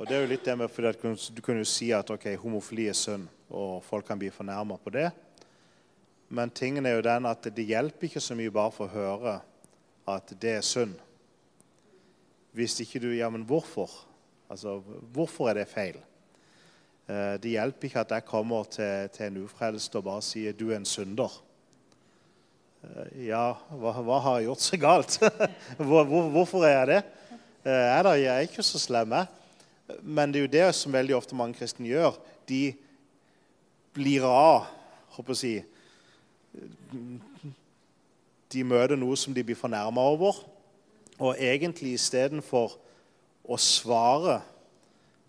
[0.00, 2.88] Og det er jo litt det med, for Du kunne jo si at ok, homofili
[2.88, 5.10] er synd, og folk kan bli fornærma på det.
[6.32, 9.34] Men tingen er jo den at det hjelper ikke så mye bare for å høre
[10.08, 10.96] at det er synd.
[12.56, 13.90] hvis ikke du Ja, men hvorfor?
[14.48, 14.80] Altså,
[15.12, 16.00] hvorfor er det feil?
[17.12, 20.70] Eh, det hjelper ikke at jeg kommer til, til en ufrelst og bare sier 'du
[20.70, 21.40] er en synder'.
[22.82, 25.18] Eh, ja, hva, hva har jeg gjort så galt?
[25.88, 27.02] Hvor, hvor, hvorfor er jeg det?
[27.64, 29.26] Eh, jeg, da, jeg er ikke så slem, jeg.
[30.02, 32.16] Men det er jo det som veldig ofte mange kristne gjør.
[32.48, 32.74] De
[33.92, 34.70] blir av,
[35.14, 35.54] håper jeg å si
[38.52, 40.40] De møter noe som de blir fornærma over.
[41.18, 42.78] Og egentlig istedenfor
[43.44, 44.40] å svare,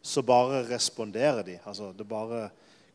[0.03, 1.59] så bare responderer de.
[1.65, 2.49] Altså det bare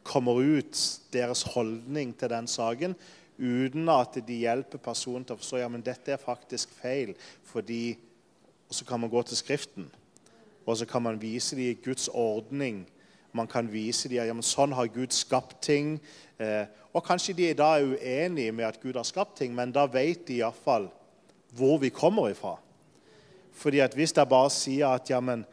[0.04, 0.80] kommer ut
[1.12, 2.94] deres holdning til den saken
[3.38, 7.14] uten at de hjelper personen til å forstå ja, men dette er faktisk feil.
[7.44, 7.96] fordi
[8.68, 9.90] og Så kan man gå til Skriften,
[10.66, 12.86] og så kan man vise dem Guds ordning.
[13.32, 16.00] Man kan vise dem at ja, men sånn har Gud skapt ting.
[16.38, 19.86] Eh, og Kanskje de da er uenige med at Gud har skapt ting, men da
[19.86, 20.90] vet de iallfall
[21.56, 22.58] hvor vi kommer ifra.
[23.52, 25.46] Fordi at Hvis jeg bare sier at ja, men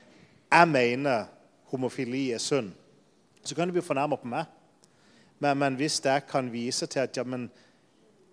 [0.52, 1.26] jeg mener
[1.72, 2.72] homofili er synd,
[3.44, 4.46] så kan du bli fornærma på meg.
[5.40, 7.50] Men, men, hvis jeg kan vise til at ja, men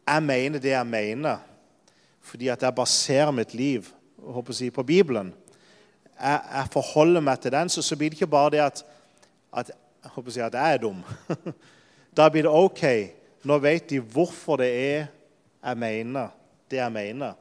[0.07, 1.39] jeg mener det jeg mener,
[2.21, 3.89] fordi at jeg baserer mitt liv
[4.51, 5.35] si, på Bibelen,
[6.21, 8.85] jeg, jeg, forholder meg til den, så, så blir det ikke bare det at,
[9.57, 9.71] at,
[10.05, 11.03] jeg, si, at jeg er dum.
[12.17, 12.85] da blir det OK.
[13.45, 15.07] Nå vet de hvorfor det er
[15.63, 16.31] jeg mener
[16.71, 17.35] det jeg mener.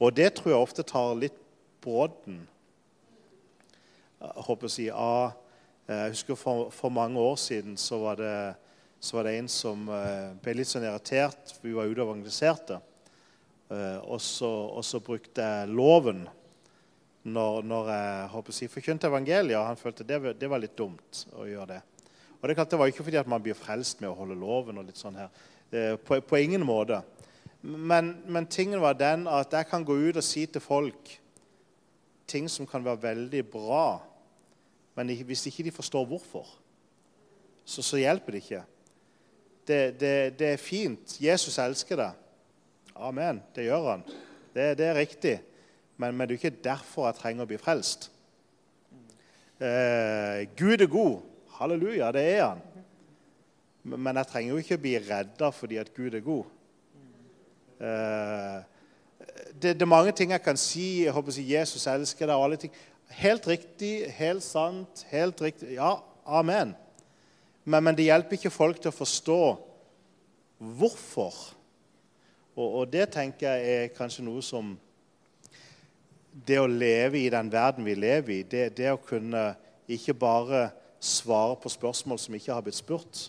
[0.00, 1.36] Og det tror jeg ofte tar litt
[1.82, 2.44] brodden
[4.20, 5.32] håper å si, av
[5.86, 8.34] eh, Jeg husker for, for, mange år siden så var, det,
[9.00, 11.54] så var det en som eh, ble litt sånn irritert.
[11.62, 12.80] Vi var ute og evangeliserte.
[13.70, 16.26] Eh, og, så, brukte jeg loven
[17.22, 19.58] når, når jeg håper å si, forkynte evangeliet.
[19.60, 21.80] Og han følte det, det var litt dumt å gjøre det.
[22.40, 24.80] Og Det, det var ikke fordi at man blir frelst med å holde loven.
[24.80, 25.32] og litt sånn her.
[26.04, 26.98] På, på ingen måte.
[27.60, 31.12] Men, men tingen var den at jeg kan gå ut og si til folk
[32.30, 34.00] ting som kan være veldig bra,
[34.94, 36.48] men hvis ikke de forstår hvorfor,
[37.64, 38.62] så, så hjelper det ikke.
[39.66, 41.14] Det, det, det, er fint.
[41.22, 42.16] Jesus elsker deg.
[42.96, 43.42] Amen.
[43.54, 44.02] Det gjør han.
[44.54, 45.36] Det, det er riktig.
[45.96, 48.08] Men, men, det er ikke derfor jeg trenger å bli frelst.
[49.60, 51.20] Eh, Gud er god.
[51.60, 52.64] Halleluja, det er han.
[53.82, 56.56] Men jeg trenger jo ikke å bli redda fordi at Gud er god.
[57.80, 58.58] Eh,
[59.54, 61.04] det, det, er mange ting jeg kan si.
[61.04, 62.34] Jeg håper å si Jesus elsker deg.
[62.34, 62.72] og alle ting.
[63.10, 65.74] Helt riktig, helt sant, helt riktig.
[65.74, 66.76] Ja, amen.
[67.64, 69.40] Men, men det hjelper ikke folk til å forstå
[70.78, 71.34] hvorfor.
[72.54, 74.76] Og, og, det tenker jeg er kanskje noe som
[76.30, 79.48] Det å leve i den verden vi lever i, det, det å kunne
[79.90, 80.68] ikke bare
[81.02, 83.24] svare på spørsmål som ikke har blitt spurt,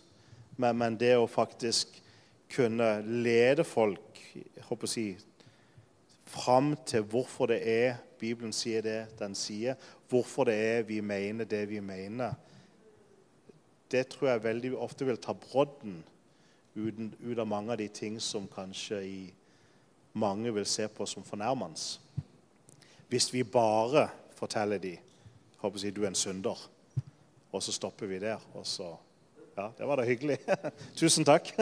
[0.62, 1.98] men, men det å faktisk
[2.54, 5.06] kunne lede folk jeg håper å si,
[6.32, 9.76] fram til hvorfor det er Bibelen sier det den sier,
[10.10, 12.34] hvorfor det er vi mener det vi mener,
[13.92, 16.02] det tror jeg veldig ofte vil ta brodden
[16.76, 19.22] ut av mange av de ting som kanskje i
[20.14, 21.80] mange vil se på som fornærmende.
[23.12, 24.98] Hvis vi bare forteller dem
[25.62, 26.58] håper jeg, du er en synder,
[27.52, 28.40] og så stopper vi der.
[28.54, 28.96] og så,
[29.58, 30.38] Ja, det var da hyggelig.
[31.00, 31.52] Tusen takk.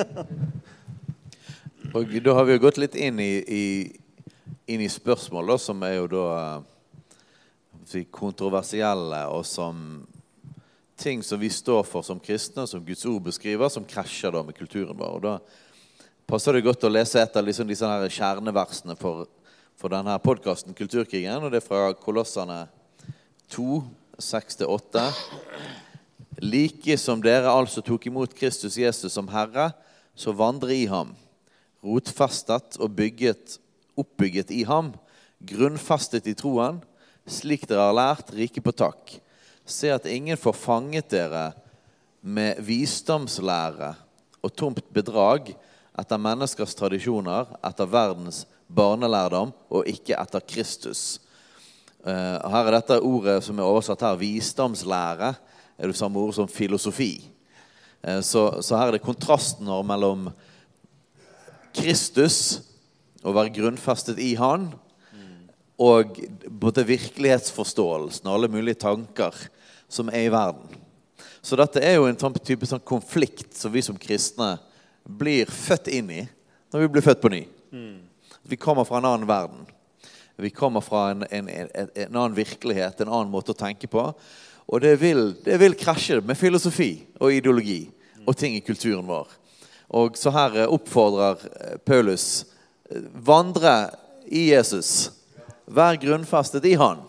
[1.96, 3.64] Og da har vi jo gått litt inn i, i,
[4.70, 6.26] inn i spørsmål da, som er jo da
[7.90, 9.80] si, kontroversielle, og som
[11.00, 14.58] ting som vi står for som kristne, som Guds ord beskriver, som krasjer da med
[14.58, 15.16] kulturen vår.
[15.18, 15.38] Og Da
[16.30, 19.26] passer det godt å lese et av liksom disse her kjerneversene for,
[19.80, 21.42] for denne podkasten, Kulturkrigen.
[21.42, 22.68] og Det er fra Kolossene
[23.50, 23.80] 2,
[24.20, 25.08] 6-8.
[26.44, 29.72] Like som dere altså tok imot Kristus Jesus som Herre,
[30.16, 31.16] så vandre i ham
[31.84, 33.58] rotfestet og bygget,
[34.00, 34.94] oppbygget i ham,
[35.40, 36.82] grunnfastet i troen,
[37.30, 39.16] slik dere har lært, rike på takk.
[39.70, 41.50] Se at ingen får fanget dere
[42.22, 43.94] med visdomslære
[44.44, 45.52] og tomt bedrag
[46.00, 51.20] etter menneskers tradisjoner, etter verdens barnelærdom og ikke etter Kristus.
[52.06, 55.34] Eh, her er dette ordet som er oversatt her, visdomslære,
[55.80, 57.14] er det samme ord som filosofi.
[58.04, 60.30] Eh, så, så her er det kontrasten mellom
[61.76, 62.62] Kristus,
[63.24, 64.70] å være grunnfestet i Han,
[65.80, 66.18] og
[66.52, 69.36] både virkelighetsforståelsen og alle mulige tanker
[69.88, 70.76] som er i verden.
[71.42, 74.58] Så dette er jo en sånn type sånn konflikt som vi som kristne
[75.08, 76.26] blir født inn i
[76.70, 77.46] når vi blir født på ny.
[78.44, 79.64] Vi kommer fra en annen verden.
[80.40, 84.04] Vi kommer fra en, en, en, en, annen virkelighet, en annen måte å tenke på.
[84.70, 87.82] Og det vil, det vil krasje med filosofi og ideologi
[88.28, 89.32] og ting i kulturen vår.
[90.00, 92.46] Og så her eh, oppfordrer eh, Paulus
[93.14, 93.90] vandre
[94.26, 95.12] i Jesus.
[95.70, 97.06] Vær grunnfestet i Han.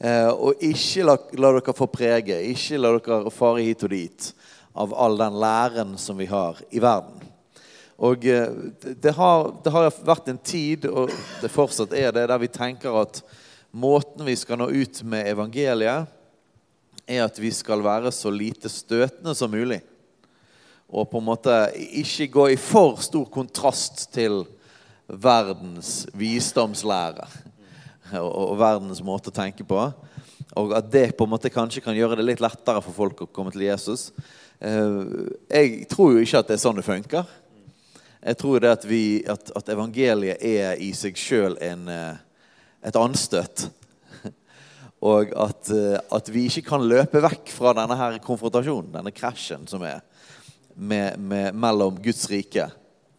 [0.00, 4.30] Eh, og ikke la, la, dere få prege, ikke la dere fare hit og dit
[4.80, 7.18] av all den læren som vi har i verden.
[8.00, 8.48] Og eh,
[8.80, 12.96] det har, det har vært en tid, og det fortsatt er det, der vi tenker
[13.02, 13.20] at
[13.76, 16.08] måten vi skal nå ut med evangeliet,
[17.10, 19.82] er at vi skal være så lite støtende som mulig.
[20.88, 24.46] Og på en måte ikke gå i for stor kontrast til
[25.18, 27.26] verdens visdomslære
[28.18, 29.82] og, verdens måte å tenke på.
[30.58, 33.30] Og at det på en måte kanskje kan gjøre det litt lettere for folk å
[33.30, 34.08] komme til Jesus.
[34.58, 37.28] Eh, jeg tror jo ikke at det er sånn det funker.
[38.20, 42.18] Jeg tror det at, vi, at, at evangeliet er i seg sjøl eh,
[42.82, 43.68] et anstøt.
[45.00, 49.64] Og at, eh, at, vi ikke kan løpe vekk fra denne her konfrontasjonen, denne krasjen
[49.70, 50.02] som er
[50.74, 52.68] med, med, mellom Guds rike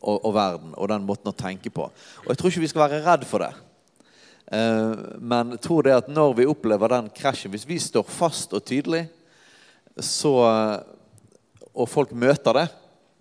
[0.01, 1.87] og, og, verden, og den måten å tenke på.
[2.25, 3.51] Og Jeg tror ikke vi skal være redd for det.
[4.51, 8.51] Eh, men jeg tror det at når vi opplever den krasjen Hvis vi står fast
[8.57, 9.05] og tydelig,
[10.01, 10.33] så,
[11.71, 12.67] og folk møter det,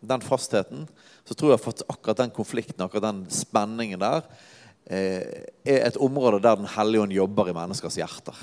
[0.01, 0.87] den fastheten,
[1.27, 4.23] så tror jeg at akkurat den konflikten akkurat den spenningen der
[4.87, 8.39] eh, er et område der Den hellige ånd jobber i menneskers hjerter.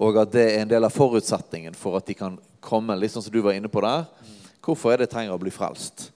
[0.00, 3.24] Og at det er en del av forutsetningen for at de kan komme, litt sånn
[3.26, 4.06] som du var inne på der.
[4.62, 6.11] Hvorfor er det trenger å bli frelst?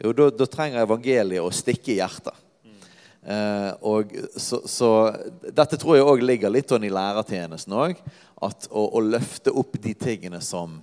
[0.00, 2.46] Jo, da, da trenger evangeliet å stikke i hjertet.
[3.20, 4.88] Eh, og så, så,
[5.52, 8.00] dette tror jeg òg ligger litt sånn i lærertjenesten òg.
[8.40, 10.78] Å, å løfte opp de tingene som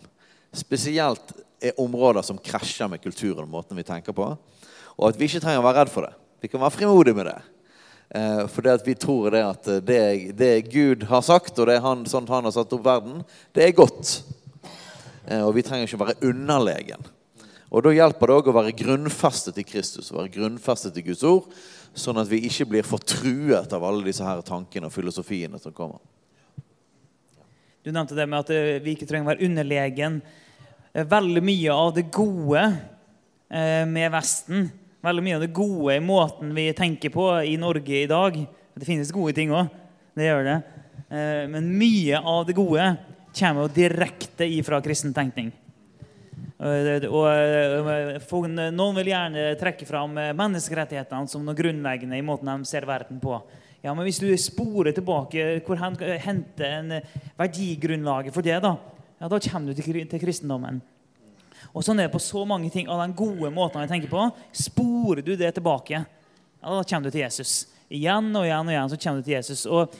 [0.53, 4.29] spesielt er områder som krasjer med kulturen og måten vi tenker på.
[4.97, 6.13] Og at vi ikke trenger å være redd for det.
[6.41, 7.37] Vi kan være frimodige med det.
[8.09, 10.01] Eh, for det at vi tror det at det,
[10.37, 13.23] det, Gud har sagt, og det han, sånn han har satt opp verden,
[13.57, 14.19] det er godt.
[15.25, 17.13] Eh, og vi trenger ikke å være underlegen.
[17.67, 21.25] Og Da hjelper det òg å være grunnfestet i Kristus, å være grunnfestet i Guds
[21.27, 21.49] ord,
[21.97, 25.99] sånn at vi ikke blir fortruet av alle disse her tankene og filosofiene som kommer.
[27.83, 30.21] Du nevnte det med at eh, vi ikke trenger å være underlegen.
[30.97, 32.63] Veldig mye av det gode
[33.47, 34.65] med Vesten
[35.07, 38.37] veldig mye av det gode i måten vi tenker på i Norge i dag.
[38.73, 39.69] Det finnes gode ting òg.
[40.17, 40.57] Det gjør det.
[41.07, 42.89] Eh, men mye av det gode
[43.37, 45.51] kommer jo direkte ifra kristen tenkning.
[46.57, 52.69] Eh, og eh, Noen vil gjerne trekke fram menneskerettighetene som noe grunnleggende i måten de
[52.69, 53.39] ser verden på.
[53.83, 56.95] Ja, men Hvis du sporer tilbake, hvor henter en
[57.37, 58.57] verdigrunnlaget for det?
[58.65, 58.75] Da
[59.17, 60.81] ja, da kommer du til, til kristendommen.
[61.73, 64.27] Og sånn er det på så mange ting av den gode måten jeg tenker på.
[64.55, 67.65] Sporer du det tilbake, ja, da kommer du til Jesus.
[67.89, 69.65] Igjen og igjen og igjen så kommer du til Jesus.
[69.65, 69.97] Og,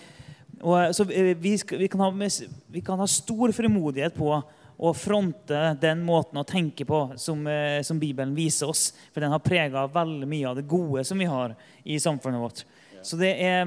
[0.62, 4.32] og så eh, vi, skal, vi, kan ha, vi, kan ha, stor frimodighet på
[4.78, 8.94] å fronte den måten å tenke på som, eh, som Bibelen viser oss.
[9.14, 12.64] For den har prega veldig mye av det gode som vi har i samfunnet vårt.
[13.02, 13.66] Så det er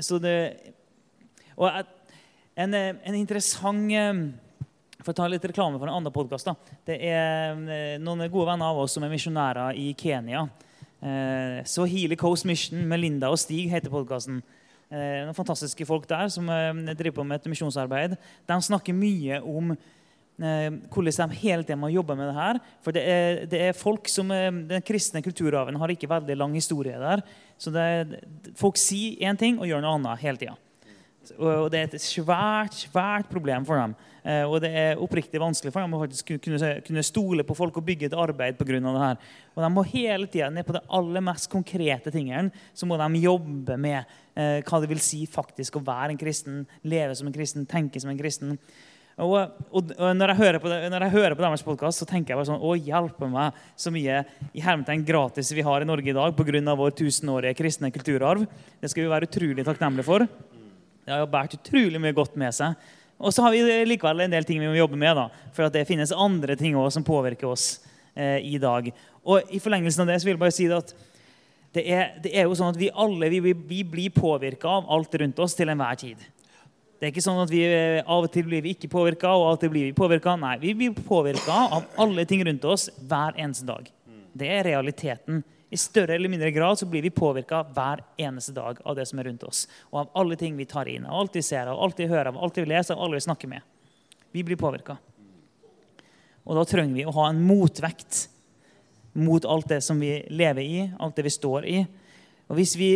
[0.00, 0.72] så det,
[1.56, 1.70] Og
[2.56, 4.36] en, en interessant
[5.06, 6.50] for å ta litt reklame for en annen podkast.
[6.86, 10.46] Det er eh, noen gode venner av oss som er misjonærer i Kenya.
[10.98, 14.40] Eh, Swahili Coast Mission med Linda og Stig heter podkasten.
[14.90, 18.16] Eh, noen fantastiske folk der som driver på med et misjonsarbeid.
[18.50, 19.76] De snakker mye om
[20.36, 22.60] hvordan de hele tiden må jobbe med det her.
[22.84, 26.98] For det er, det er folk som Den kristne kulturarven har ikke veldig lang historie
[27.00, 27.24] der.
[27.56, 28.20] Så det,
[28.58, 30.58] folk sier én ting og gjør noe annet hele tida.
[31.34, 33.94] Og det er et svært, svært problem for dem.
[34.26, 37.86] Eh, og det er oppriktig vanskelig for dem å faktisk kunne, stole på folk og
[37.86, 38.80] bygge et arbeid pga.
[38.80, 39.20] det her.
[39.54, 43.22] Og de må hele tida ned på det aller mest konkrete tingene så må de
[43.22, 44.02] jobbe med
[44.34, 48.02] eh, hva det vil si faktisk å være en kristen, leve som en kristen, tenke
[48.02, 48.58] som en kristen.
[49.16, 49.32] Og,
[49.72, 52.36] og, og når, jeg hører på, det, når jeg hører på deres podkast, tenker jeg
[52.36, 54.18] bare sånn Å, hjelpe meg så mye
[54.52, 56.74] i hermetegn gratis vi har i Norge i dag pga.
[56.76, 58.44] vår tusenårige kristne kulturarv.
[58.76, 60.26] Det skal vi være utrolig takknemlige for.
[60.28, 62.76] Det har båret utrolig mye godt med seg.
[63.16, 65.16] Og så har vi likevel en del ting vi må jobbe med.
[65.16, 67.80] da, For det finnes andre ting også som påvirker oss
[68.12, 68.92] eh, i dag.
[69.24, 70.92] Og i forlengelsen av det så vil jeg bare si at
[71.72, 75.16] det er, det er jo sånn at vi alle vi, vi blir påvirka av alt
[75.24, 76.20] rundt oss til enhver tid.
[76.96, 79.50] Det er ikke sånn at vi eh, Av og til blir vi ikke påvirka, og
[79.50, 80.36] av og til blir vi påvirka.
[80.40, 83.90] Nei, vi blir påvirka av alle ting rundt oss hver eneste dag.
[84.36, 85.42] Det er realiteten.
[85.70, 89.18] I større eller mindre grad så blir vi påvirka hver eneste dag av det som
[89.18, 89.64] er rundt oss.
[89.90, 92.30] Og av alle ting vi tar inn, av alt vi ser, av alt vi hører,
[92.30, 93.66] av alt vi leser, av alle vi snakker med.
[94.32, 94.96] Vi blir påvirka.
[96.46, 98.26] Og da trenger vi å ha en motvekt
[99.16, 101.80] mot alt det som vi lever i, alt det vi står i.
[102.46, 102.90] Og hvis vi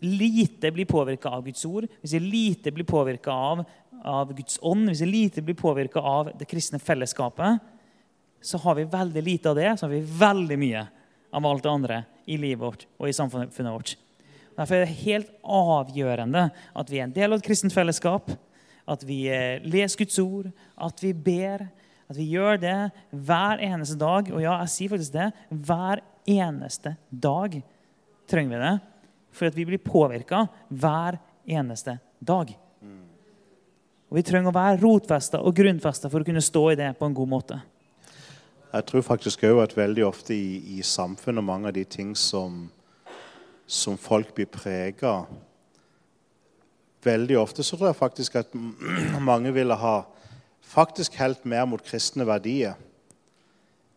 [0.00, 3.64] lite blir påvirka av Guds ord, hvis vi lite blir påvirka av,
[4.04, 7.58] av Guds ånd, hvis vi lite blir påvirka av det kristne fellesskapet,
[8.40, 10.84] så har vi veldig lite av det, så har vi veldig mye
[11.30, 13.96] av alt det andre i livet vårt og i samfunnet vårt.
[14.58, 18.30] Derfor er det helt avgjørende at vi er en del av et kristent fellesskap.
[18.88, 21.68] At vi eh, leser Guds ord, at vi ber.
[22.08, 22.76] At vi gjør det
[23.12, 24.30] hver eneste dag.
[24.32, 25.28] Og ja, jeg sier faktisk det.
[25.52, 27.60] Hver eneste dag
[28.28, 28.74] trenger vi det.
[29.38, 32.50] For at vi blir påvirka hver eneste dag.
[34.08, 37.08] Og Vi trenger å være rotfesta og grunnfesta for å kunne stå i det på
[37.08, 37.58] en god måte.
[38.72, 42.66] Jeg tror faktisk òg at veldig ofte i, i, samfunnet mange av de ting som,
[43.64, 45.22] som folk blir prega
[46.98, 48.54] Veldig ofte så tror jeg faktisk at
[49.30, 50.00] mange ville ha
[50.66, 52.74] faktisk helt mer mot kristne verdier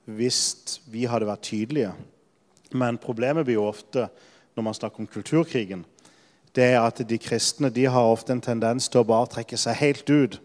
[0.06, 1.92] hvis vi hadde vært tydelige.
[2.78, 4.06] Men problemet blir jo ofte
[4.62, 5.86] når man snakker om kulturkrigen,
[6.56, 9.80] det er at de kristne de har ofte en tendens til å bare trekke seg
[9.80, 10.36] helt ut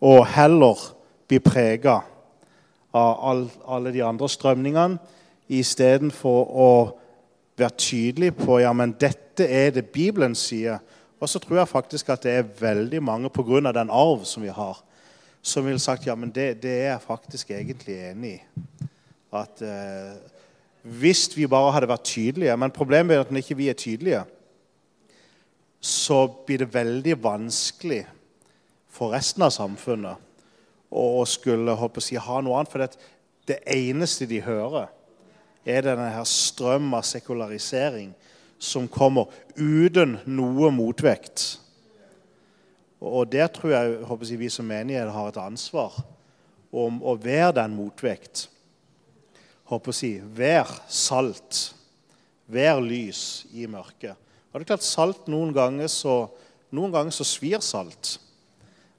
[0.00, 0.80] og heller
[1.28, 1.98] bli prega
[2.96, 4.96] av all, alle de andre strømningene
[5.52, 6.70] istedenfor å
[7.58, 10.80] være tydelig på ja, men dette er det Bibelen sier.
[11.20, 13.72] Og så tror jeg faktisk at det er veldig mange pga.
[13.72, 14.80] den arv som vi har,
[15.42, 18.40] som ville sagt ja, men det, det er jeg faktisk egentlig enig i.
[19.32, 20.35] At eh,
[20.86, 24.22] Hvis vi bare hadde vært tydelige Men problemet er at når ikke vi er tydelige,
[25.80, 28.04] så blir det veldig vanskelig
[28.90, 30.22] for resten av samfunnet
[30.90, 32.72] å skulle håper jeg, ha noe annet.
[32.72, 33.10] For det,
[33.46, 34.88] det eneste de hører,
[35.66, 38.12] er denne her strøm av sekularisering
[38.58, 41.58] som kommer uten noe motvekt.
[43.02, 45.98] Og der tror jeg, håper jeg vi som menighet har et ansvar
[46.72, 48.46] om å være den motvekt.
[49.66, 51.72] Håper å si, Vær salt.
[52.46, 54.14] Vær lys i mørket.
[54.52, 56.28] Og det er klart Salt noen ganger så,
[56.70, 58.16] noen ganger så svir salt.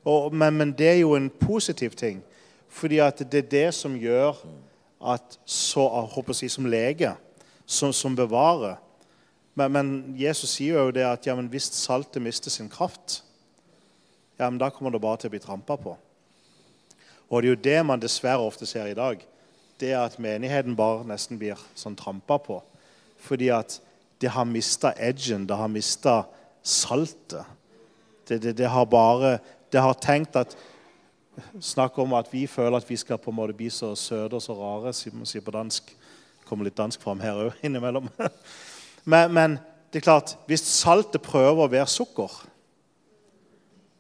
[0.07, 2.19] Og, men, men, det er jo en positiv ting.
[2.69, 4.37] Fordi det er det som gjør
[5.13, 7.15] at så, håper si, Som lege,
[7.65, 8.77] som, som bevarer.
[9.55, 13.23] Men, men, Jesus sier jo det at ja, men hvis saltet mister sin kraft,
[14.37, 15.95] ja, men da kommer det bare til å bli trampa på.
[17.27, 19.23] Og det er jo det man dessverre ofte ser i dag.
[19.79, 22.61] Det er at menigheten bare nesten blir sånn trampa på.
[23.21, 23.79] Fordi at
[24.21, 26.23] det har mista edgen, det har mista
[26.65, 27.45] saltet.
[28.27, 29.37] Det, det, det, har bare
[29.71, 30.57] Det har tenkt at
[31.61, 34.41] Snakk om at vi føler at vi skal på en måte bli så søte og
[34.41, 35.95] så rare, som man sier på dansk.
[36.49, 38.09] kommer litt dansk fram her òg innimellom.
[39.05, 39.57] Men, men,
[39.93, 42.31] det er klart, hvis saltet prøver å være sukker,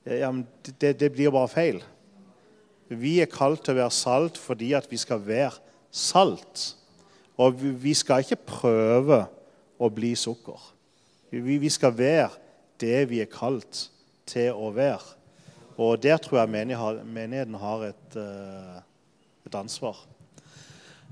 [0.05, 0.31] ja,
[0.81, 1.83] det, det blir bare feil.
[2.87, 5.57] Vi er kalt til å være salt fordi at vi skal være
[5.91, 6.73] salt.
[7.37, 9.21] Og vi skal ikke prøve
[9.77, 10.61] å bli sukker.
[11.29, 12.31] Vi, skal være
[12.79, 13.87] det vi er kalt
[14.27, 15.15] til å være.
[15.77, 16.65] Og der tror jeg
[17.05, 18.79] menigheten har et, eh,
[19.45, 19.99] et ansvar.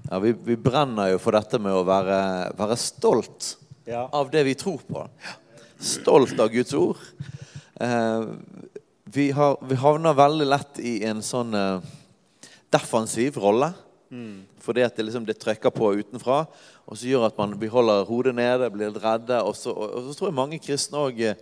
[0.07, 2.17] Ja, vi, vi, brenner jo for dette med å være,
[2.57, 3.55] være stolt
[3.85, 4.07] ja.
[4.13, 5.05] av det vi tror på.
[5.81, 7.01] Stolt av Guds ord.
[7.81, 8.25] Eh,
[9.15, 11.83] vi, har, vi, havner veldig lett i en sånn uh,
[12.73, 13.71] defensiv rolle.
[14.11, 14.43] Mm.
[14.61, 16.43] Fordi at det, liksom, det trykker på utenfra
[16.85, 19.39] og så gjør at man beholder hodet nede, blir litt redde.
[19.41, 21.39] Og så, og, og så tror jeg mange kristne òg eh,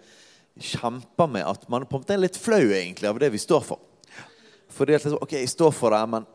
[0.74, 3.66] kjemper med at man på en måte er litt flau egentlig av det vi står
[3.68, 3.82] for.
[4.74, 6.26] Fordi at liksom, ok, jeg står for det, men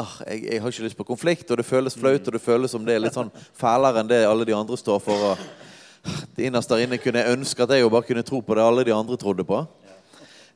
[0.00, 2.74] ah, jeg, jeg, har ikke lyst på konflikt, og det føles flaut, og det føles
[2.74, 5.30] som det er litt sånn fælere enn det alle de andre står for.
[5.32, 8.58] og det Innerst der inne kunne jeg ønske at jeg jo bare kunne tro på
[8.58, 9.62] det alle de andre trodde på.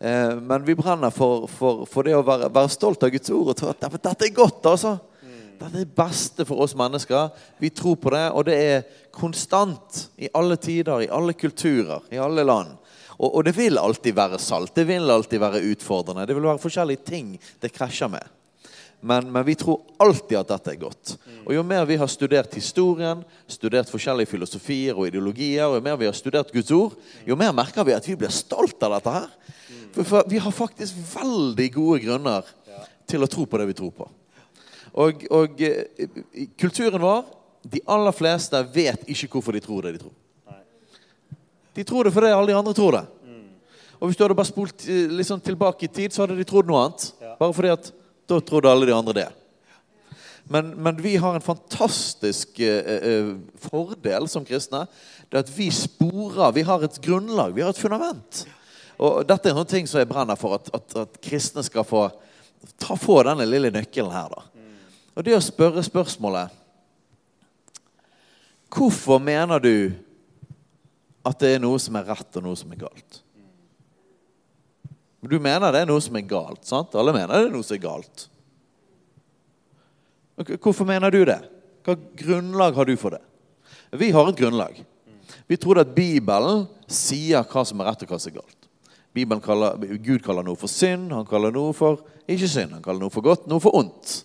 [0.02, 3.52] Eh, men vi brenner for, for, for det å være, være, stolt av Guds ord
[3.52, 4.66] og tro at dette er godt.
[4.72, 4.96] altså.
[5.22, 7.30] Dette er det beste for oss mennesker.
[7.62, 8.82] Vi tror på det, og det er
[9.14, 12.74] konstant i alle tider, i alle kulturer, i alle land.
[13.20, 14.74] Og, og det vil alltid være salt.
[14.74, 16.26] Det vil alltid være utfordrende.
[16.26, 18.26] Det vil være forskjellige ting det krasjer med.
[19.04, 21.16] Men, men, vi tror alltid at dette er godt.
[21.44, 25.98] Og Jo mer vi har studert historien, studert forskjellige filosofier og ideologier, og jo mer
[25.98, 26.94] vi har studert Guds ord,
[27.26, 29.32] jo mer merker vi at vi blir stolt av dette her.
[29.92, 32.48] For, vi har faktisk veldig gode grunner
[33.08, 34.08] til å tro på det vi tror på.
[34.92, 36.18] Og, og eh,
[36.60, 37.22] kulturen vår
[37.62, 40.14] De aller fleste vet ikke hvorfor de tror det de tror.
[41.72, 43.04] De tror det fordi alle de andre tror det.
[44.02, 44.82] Og hvis du hadde bare spolt
[45.14, 47.04] liksom tilbake i tid, så hadde de trodd noe annet.
[47.38, 47.92] Bare fordi at
[48.26, 49.28] da trodde alle de andre det.
[50.50, 53.30] Men, men vi har en fantastisk eh, eh,
[53.62, 54.84] fordel som kristne.
[55.30, 56.50] Det er at vi sporer.
[56.56, 57.54] Vi har et grunnlag.
[57.54, 58.42] Vi har et fundament.
[59.02, 62.06] Og dette er noen ting som jeg brenner for at, at, at kristne skal få
[62.78, 64.30] ta få denne lille nøkkelen her.
[64.30, 64.68] da.
[65.16, 66.58] Og det å spørre spørsmålet
[68.72, 69.92] Hvorfor mener du
[71.28, 73.18] at det er noe som er rett, og noe som er galt?
[75.20, 76.62] Du mener det er noe som er galt.
[76.64, 76.96] sant?
[76.96, 78.24] Alle mener det er noe som er galt.
[80.56, 81.36] Hvorfor mener du det?
[81.84, 83.20] Hva grunnlag har du for det?
[84.00, 84.80] Vi har et grunnlag.
[85.46, 88.61] Vi tror at Bibelen sier hva som er rett og hva som er galt.
[89.12, 92.00] Kaller, Gud kaller noe for synd, han kaller noe for
[92.30, 92.72] ikke synd.
[92.76, 94.22] Han kaller noe for godt, noe for ondt.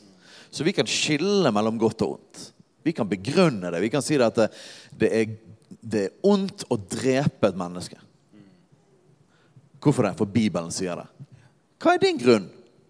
[0.54, 2.44] Så vi kan skille mellom godt og ondt.
[2.88, 3.82] Vi kan begrunne det.
[3.84, 4.50] Vi kan si det at det,
[4.96, 5.34] det, er,
[5.82, 8.00] det er ondt å drepe et menneske.
[9.84, 10.16] Hvorfor det?
[10.20, 11.08] For Bibelen sier det.
[11.84, 12.48] Hva er din grunn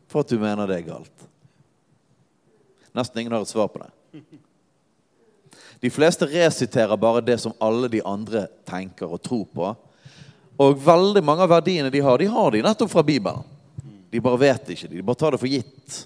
[0.08, 1.26] for at du mener det er galt?
[2.95, 3.91] Nesten ingen har et svar på det.
[5.84, 9.74] De fleste resiterer bare det som alle de andre tenker og tror på.
[10.58, 13.45] Og veldig mange av verdiene de har, de har de nettopp fra Bibelen.
[14.10, 15.97] De bare vet ikke De bare tar det for gitt.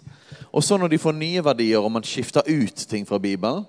[0.51, 3.63] Og så når de får nye verdier, og man skifter ut ting fra Bibelen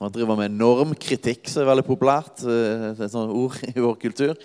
[0.00, 2.40] Man driver med normkritikk, som er veldig populært.
[2.40, 4.38] Eh, det er et sånt ord i vår kultur.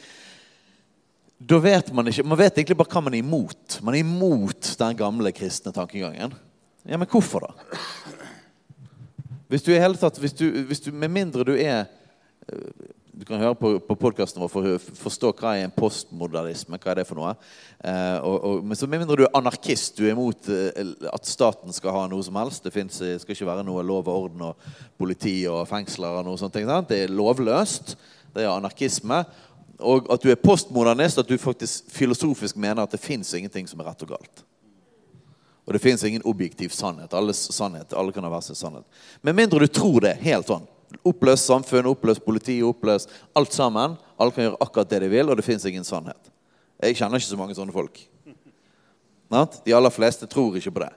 [1.39, 3.79] Da vet man ikke Man vet egentlig bare hva man er imot.
[3.79, 6.35] Man er imot den gamle kristne tankegangen.
[6.83, 7.71] Ja, men hvorfor, da?
[9.47, 11.85] Hvis du i hele tatt, hvis du, hvis du, Med mindre du er
[12.51, 16.75] eh, Du kan høre på, på podkasten vår for å forstå hva er en postmodernisme.
[16.83, 17.29] Hva er det for noe?
[17.79, 21.29] Eh, og, og, men så Med mindre du er anarkist, du er imot eh, at
[21.29, 24.43] staten skal ha noe som helst Det finnes, skal ikke være noe lov og orden
[24.49, 24.67] og
[24.99, 26.59] politi og fengsler og noe sånt.
[26.59, 26.91] Sant?
[26.91, 27.95] Det er lovløst.
[28.35, 29.21] Det er anarkisme.
[29.79, 33.79] Og at du er postmodernist, at du faktisk filosofisk mener at det fins ingenting som
[33.79, 34.45] er rett og galt.
[35.63, 37.15] Og det fins ingen objektiv sannhet.
[37.15, 37.95] Alle, sannhet.
[37.95, 38.83] alle kan ha hver sin sannhet.
[39.23, 40.67] Med mindre du tror det helt sånn.
[41.05, 43.95] Oppløs samfunn, oppløs politi, oppløs alt sammen.
[44.17, 46.31] Alle kan gjøre akkurat det de vil, og det fins ingen sannhet.
[46.81, 47.99] Jeg kjenner ikke så mange sånne folk.
[49.65, 50.93] De aller fleste tror ikke på det.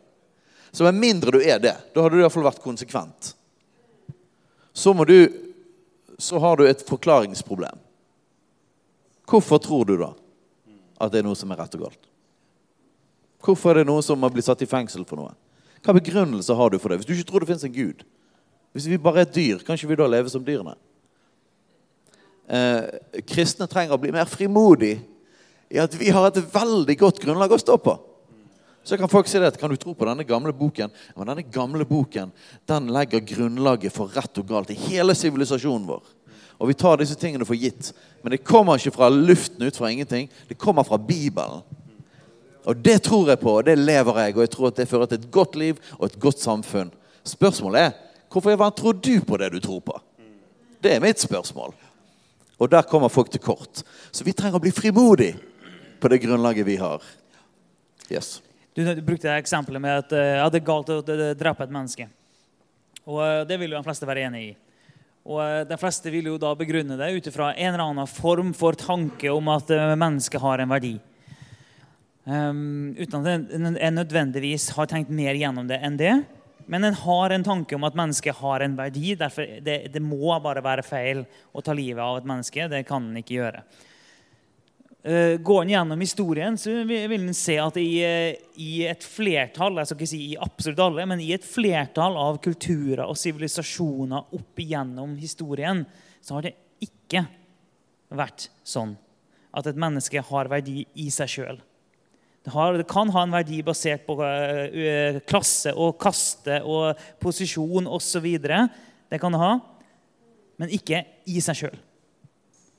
[0.70, 3.32] Så med mindre du er det, da har du i hvert fall vært konsekvent.
[4.76, 5.16] Så, må du,
[6.20, 7.80] så har du et forklaringsproblem.
[9.28, 10.12] Hvorfor tror du da
[10.98, 12.04] at det er noe som er rett og galt?
[13.44, 15.34] Hvorfor er det noen som har blitt satt i fengsel for noe?
[15.84, 17.00] Hva begrunnelse har du for det?
[17.00, 18.02] Hvis du ikke tror det fins en gud,
[18.72, 20.74] hvis vi bare er dyr, kan ikke vi da leve som dyrene?
[22.48, 25.02] Eh, kristne trenger å bli mer frimodige
[25.68, 27.98] i at vi har et veldig godt grunnlag å stå på.
[28.88, 30.92] Så kan folk si det, kan du tro på denne gamle boken?
[31.16, 32.30] Men denne gamle boken
[32.70, 36.06] den legger grunnlaget for rett og galt i hele sivilisasjonen vår.
[36.58, 37.92] Og vi tar disse tingene for gitt.
[38.22, 40.30] Men det kommer ikke fra luften ut fra ingenting.
[40.48, 41.60] Det kommer fra Bibelen.
[42.64, 45.08] Og det tror jeg på, og det lever jeg, og jeg tror at det fører
[45.08, 46.90] til et godt liv og et godt samfunn.
[47.28, 47.94] Spørsmålet er
[48.32, 49.96] hvorfor hva tror du på det du tror på?
[50.82, 51.74] Det er mitt spørsmål.
[52.58, 53.82] Og der kommer folk til kort.
[54.10, 55.38] Så vi trenger å bli frimodige
[55.98, 57.02] på det grunnlaget vi har.
[58.10, 58.38] Yes.
[58.74, 62.08] Du, du brukte eksempelet med at ja, det er galt å drepe et menneske.
[63.08, 64.54] Og uh, Det vil jo de fleste være enig i.
[65.28, 68.52] Og uh, De fleste vil jo da begrunne det ut ifra en eller annen form
[68.56, 70.96] for tanke om at mennesket har en verdi.
[72.28, 76.16] Um, uten at en nødvendigvis har tenkt mer gjennom det enn det.
[76.68, 79.14] Men en har en tanke om at mennesket har en verdi.
[79.16, 82.68] derfor det, det må bare være feil å ta livet av et menneske.
[82.68, 83.62] Det kan en ikke gjøre.
[85.08, 88.02] Uh, går en gjennom historien, så vil en se at i,
[88.60, 92.40] i, et flertall jeg skal ikke si i absolutt alle, men i et flertall av
[92.44, 95.84] kulturer og sivilisasjoner opp igjennom historien,
[96.20, 97.24] så har det ikke
[98.12, 98.96] vært sånn
[99.56, 101.62] at et menneske har verdi i seg sjøl.
[102.46, 107.90] Det, har, det, kan ha en verdi basert på uh, klasse og kaste og posisjon
[107.90, 108.28] osv.
[108.38, 109.52] Det kan det ha,
[110.58, 111.78] men ikke i seg sjøl.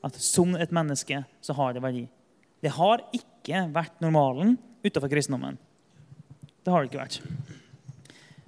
[0.05, 2.05] At som et menneske så har det verdi.
[2.63, 5.57] Det har ikke vært normalen utenfor kristendommen.
[6.63, 7.19] Det har det ikke vært.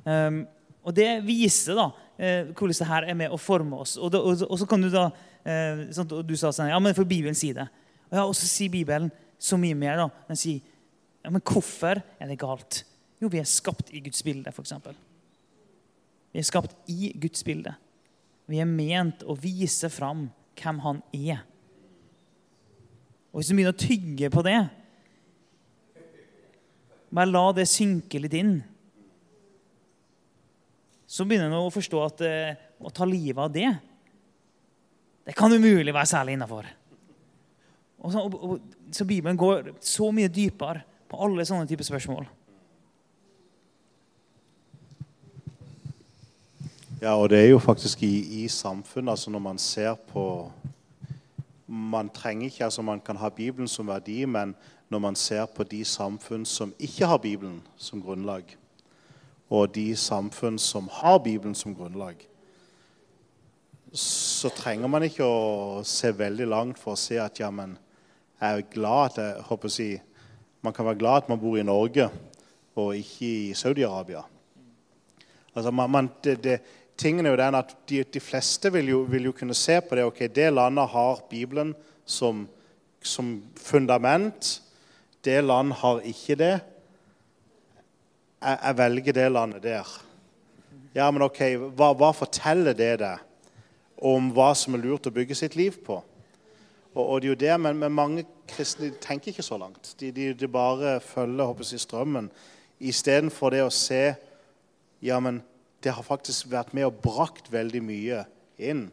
[0.04, 0.44] Um,
[0.82, 3.98] og det viser da uh, hvordan det her er med å forme oss.
[4.00, 6.96] Og, da, og, og så kan du da uh, sånn, Du sa sånn Ja, men
[6.98, 7.68] for Bibelen sier det.
[8.10, 10.04] Og, ja, så sier Bibelen så mye mer.
[10.04, 10.10] da.
[10.30, 10.62] Den sier
[11.22, 12.82] ja, men hvorfor er det galt?
[13.22, 14.74] Jo, vi er skapt i Guds bilde, f.eks.
[16.32, 17.76] Vi er skapt i Guds bilde.
[18.50, 20.26] Vi er ment å vise fram
[20.58, 21.44] hvem han er.
[23.32, 24.58] Og Hvis du begynner å tygge på det,
[27.12, 28.58] bare la det synke litt inn,
[31.12, 33.70] så begynner du å forstå at uh, å ta livet av det,
[35.28, 36.70] det kan umulig være særlig innafor.
[38.02, 38.24] Så,
[38.96, 42.28] så Bibelen går så mye dypere på alle sånne typer spørsmål.
[47.02, 50.52] Ja, og det er jo faktisk i, i samfunnet, altså når man ser på
[51.72, 54.56] Man trenger ikke, altså man kan ha Bibelen som verdi, men
[54.90, 58.44] når man ser på de samfunn som ikke har Bibelen som grunnlag,
[59.50, 62.16] og de samfunn som har Bibelen som grunnlag,
[63.94, 67.78] så trenger man ikke å se veldig langt for å se at ja, men
[68.42, 69.90] jeg er glad at jeg håper å si,
[70.62, 72.10] man kan være glad at man bor i Norge
[72.76, 74.22] og ikke i Saudi-Arabia.
[75.56, 75.72] Altså,
[76.24, 76.60] det, det,
[76.98, 79.96] tingen er jo den at de, de fleste vil jo, vil jo, kunne se på
[79.96, 80.06] det.
[80.06, 82.48] ok, Det landet har Bibelen som,
[83.02, 84.62] som fundament.
[85.24, 86.60] Det land har ikke det.
[88.42, 90.02] Jeg, jeg velger det landet der.
[90.96, 91.42] Ja, men ok,
[91.76, 93.20] hva, hva forteller det deg
[94.02, 96.02] om hva som er lurt å bygge sitt liv på?
[96.94, 99.96] Og, og det er jo det, men, men mange kristne tenker ikke så langt.
[100.00, 102.32] De, de, de bare følger håper jeg, strømmen
[102.82, 104.04] istedenfor det å se
[105.02, 105.42] ja, men
[105.82, 108.24] det har faktisk vært med og brakt veldig mye
[108.62, 108.86] inn.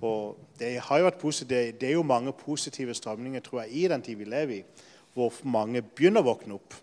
[0.00, 3.88] Og det, har jo vært positivt, det er jo mange positive strømninger tror jeg, i
[3.92, 6.78] den tid vi lever i, hvor mange begynner å våkne opp.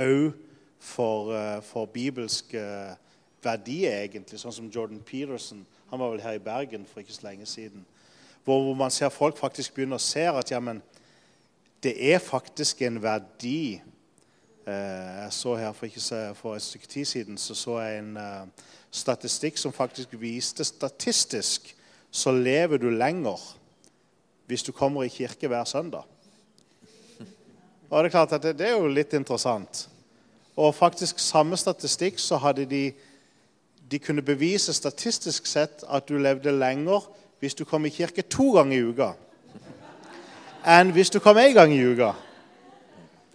[0.00, 0.32] Òg
[0.80, 2.62] for, eh, for bibelske
[3.44, 4.40] verdier, egentlig.
[4.40, 5.66] Sånn som Jordan Peterson.
[5.90, 7.84] Han var vel her i Bergen for ikke så lenge siden.
[8.44, 10.80] Hvor, hvor man ser folk faktisk begynner å se at ja, men,
[11.86, 13.78] det er faktisk en verdi
[14.66, 18.16] Eh, jeg så her for, ikke, for et stykke tid siden så, så jeg en
[18.16, 21.70] uh, statistikk som faktisk viste statistisk
[22.10, 23.38] så lever du lenger
[24.50, 26.02] hvis du kommer i kirke hver søndag.
[27.90, 29.88] Og Det er klart at det, det er jo litt interessant.
[30.56, 32.92] Og faktisk samme statistikk så hadde de
[33.90, 37.06] De kunne bevise statistisk sett at du levde lenger
[37.38, 39.12] hvis du kom i kirke to ganger i uka
[40.66, 42.12] enn hvis du kom én gang i uka.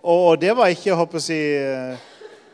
[0.03, 1.97] Og det var ikke håper jeg,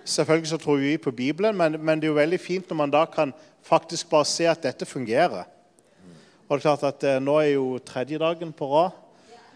[0.08, 2.92] Selvfølgelig så tror vi på Bibelen, men, men, det er jo veldig fint når man
[2.92, 5.44] da kan faktisk bare se at dette fungerer.
[6.48, 8.96] Og det er klart at eh, Nå er jo tredje dagen på rad,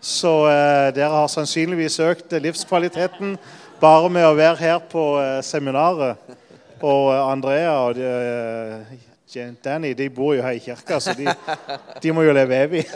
[0.01, 3.37] så eh, dere har sannsynligvis økt livskvaliteten
[3.79, 6.19] bare med å være her på eh, seminaret.
[6.81, 9.10] Og eh, Andrea og de, eh,
[9.63, 11.31] Danny de bor jo her i kirka, så de,
[12.01, 12.81] de må jo leve evig.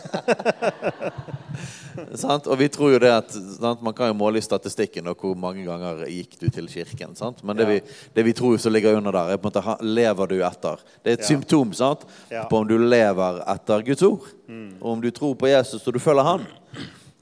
[2.51, 3.83] og vi tror jo det at sant?
[3.85, 7.15] Man kan jo måle i statistikken og hvor mange ganger gikk du til kirken.
[7.15, 7.39] Sant?
[7.43, 7.69] Men det, ja.
[7.69, 7.79] vi,
[8.17, 10.83] det vi tror som ligger under der, er på en måte lever du etter.
[10.99, 11.31] Det er et ja.
[11.31, 12.03] symptom sant?
[12.29, 12.43] Ja.
[12.51, 14.27] på om du lever etter Guds ord.
[14.47, 14.75] Mm.
[14.81, 16.47] Og om du tror på Jesus og du følger Han.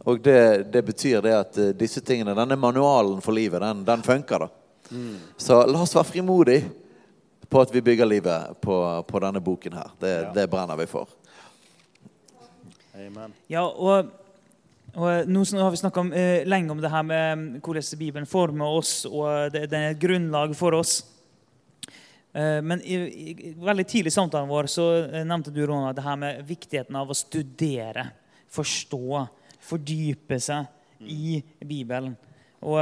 [0.04, 4.02] Og det, det betyr det at uh, disse tingene, denne manualen for livet, den, den
[4.04, 4.48] funker.
[4.48, 4.50] da.
[4.90, 5.20] Mm.
[5.38, 6.66] Så la oss være frimodige
[7.54, 8.76] på at vi bygger livet på,
[9.08, 9.94] på denne boken her.
[10.02, 11.12] Det, det brenner vi for.
[12.98, 13.34] Amen.
[13.52, 14.12] Ja, og
[14.94, 18.76] og nå har vi snakka eh, lenge om det her med mm, hvordan Bibelen former
[18.78, 21.00] oss, og det, det er et grunnlag for oss.
[22.34, 23.00] Eh, men i,
[23.34, 27.00] i, veldig tidlig i samtalen vår så eh, nevnte du Rona, det her med viktigheten
[27.00, 28.06] av å studere,
[28.54, 29.24] forstå,
[29.66, 30.70] fordype seg
[31.10, 32.14] i Bibelen.
[32.62, 32.78] Og,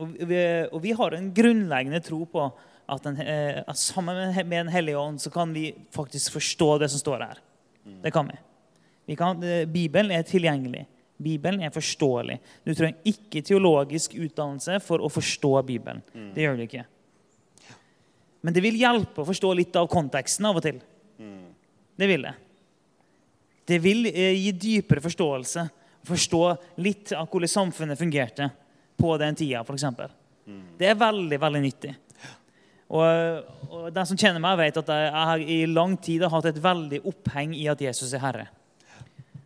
[0.00, 0.40] og, vi,
[0.72, 2.48] og vi, har en grunnleggende tro på
[2.88, 6.90] at, den, eh, at sammen med Den hellige ånd så kan vi faktisk forstå det
[6.92, 7.42] som står her.
[8.02, 8.36] Det kan vi.
[9.06, 9.40] vi kan,
[9.72, 10.86] Bibelen er tilgjengelig.
[11.18, 12.38] Bibelen er forståelig.
[12.64, 16.02] Du trenger ikke teologisk utdannelse for å forstå Bibelen.
[16.14, 16.28] Mm.
[16.34, 16.84] Det gjør du ikke.
[18.46, 20.78] Men det vil hjelpe å forstå litt av konteksten av og til.
[21.18, 21.48] Mm.
[21.98, 22.34] Det vil det.
[23.68, 25.66] Det vil eh, gi dypere forståelse.
[26.08, 26.42] Forstå
[26.84, 28.46] litt av hvordan samfunnet fungerte
[28.98, 29.88] på den tida, f.eks.
[30.46, 30.62] Mm.
[30.78, 31.96] Det er veldig, veldig nyttig.
[32.88, 36.48] Og, og Den som kjenner meg, vet at jeg har i lang tid har hatt
[36.48, 38.48] et veldig oppheng i at Jesus er Herre.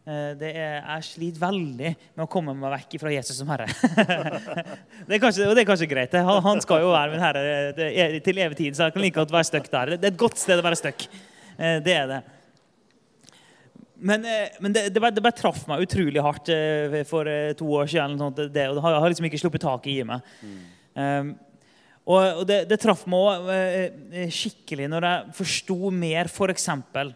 [0.03, 3.68] Eh, det er, jeg sliter veldig med å komme meg vekk fra Jesus som herre.
[5.07, 6.16] det, er kanskje, og det er kanskje greit.
[6.18, 9.47] Han skal jo være min herre til evig tid, så jeg kan like godt være
[9.47, 9.95] stuck der.
[9.95, 11.07] Det er et godt sted å være stuck.
[11.55, 12.18] Eh, det er det.
[14.03, 16.51] Men, eh, men det, det, bare, det, bare, traff meg utrolig hardt
[17.07, 17.30] for
[17.62, 18.18] to år siden.
[18.18, 20.34] Det, og det har, har liksom ikke sluppet taket i meg.
[20.43, 20.61] Mm.
[20.99, 21.34] Um,
[22.03, 26.70] og, og det, traff meg også, skikkelig når jeg forsto mer f.eks.
[26.90, 27.12] For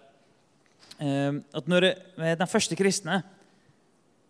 [0.97, 3.21] Ehm, at når de første kristne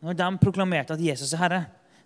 [0.02, 1.60] når de proklamerte at Jesus er Herre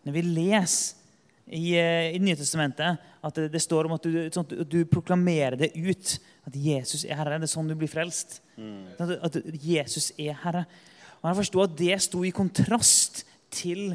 [0.04, 0.98] Når vi leser
[1.46, 5.56] i, eh, i Nytestamentet at det, det, står om at du, sånn at du, proklamerer
[5.58, 6.12] det ut.
[6.46, 7.40] At Jesus er Herre.
[7.40, 8.38] Det er sånn du blir frelst.
[8.56, 8.94] Mm.
[8.94, 10.62] At, at, Jesus er Herre.
[11.18, 13.90] Og Jeg forsto at det sto i kontrast til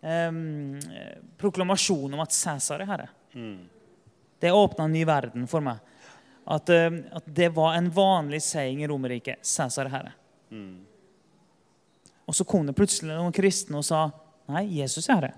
[0.00, 0.40] eh,
[1.38, 3.10] proklamasjonen om at Cæsar er Herre.
[3.36, 3.75] Mm.
[4.40, 5.80] Det åpna en ny verden for meg
[6.46, 9.42] at, eh, at, det var en vanlig saying i Romerriket.
[9.42, 10.12] Cæsar er herre.
[10.50, 10.84] Mm.
[12.26, 14.06] Og så kom det plutselig noen kristne og sa
[14.50, 15.32] nei, Jesus er herre.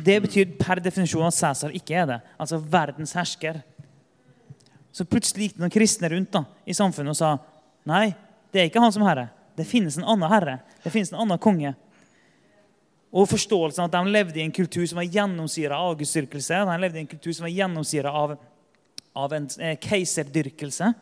[0.00, 2.18] Det betyr per definisjon at Cæsar ikke er det.
[2.40, 3.60] Altså verdens hersker.
[4.92, 7.34] Så plutselig gikk det noen kristne rundt da, i samfunnet og sa
[7.88, 8.10] nei,
[8.50, 9.28] det er ikke han som er herre.
[9.56, 10.58] Det finnes en annen herre.
[10.82, 11.74] Det finnes en annen konge.
[13.10, 16.60] Og forståelsen av at de levde i en kultur som var gjennomsyra av gudsdyrkelse.
[16.68, 18.36] De levde i en kultur som var gjennomsyra av
[19.12, 20.92] av en eh, keiserdyrkelse.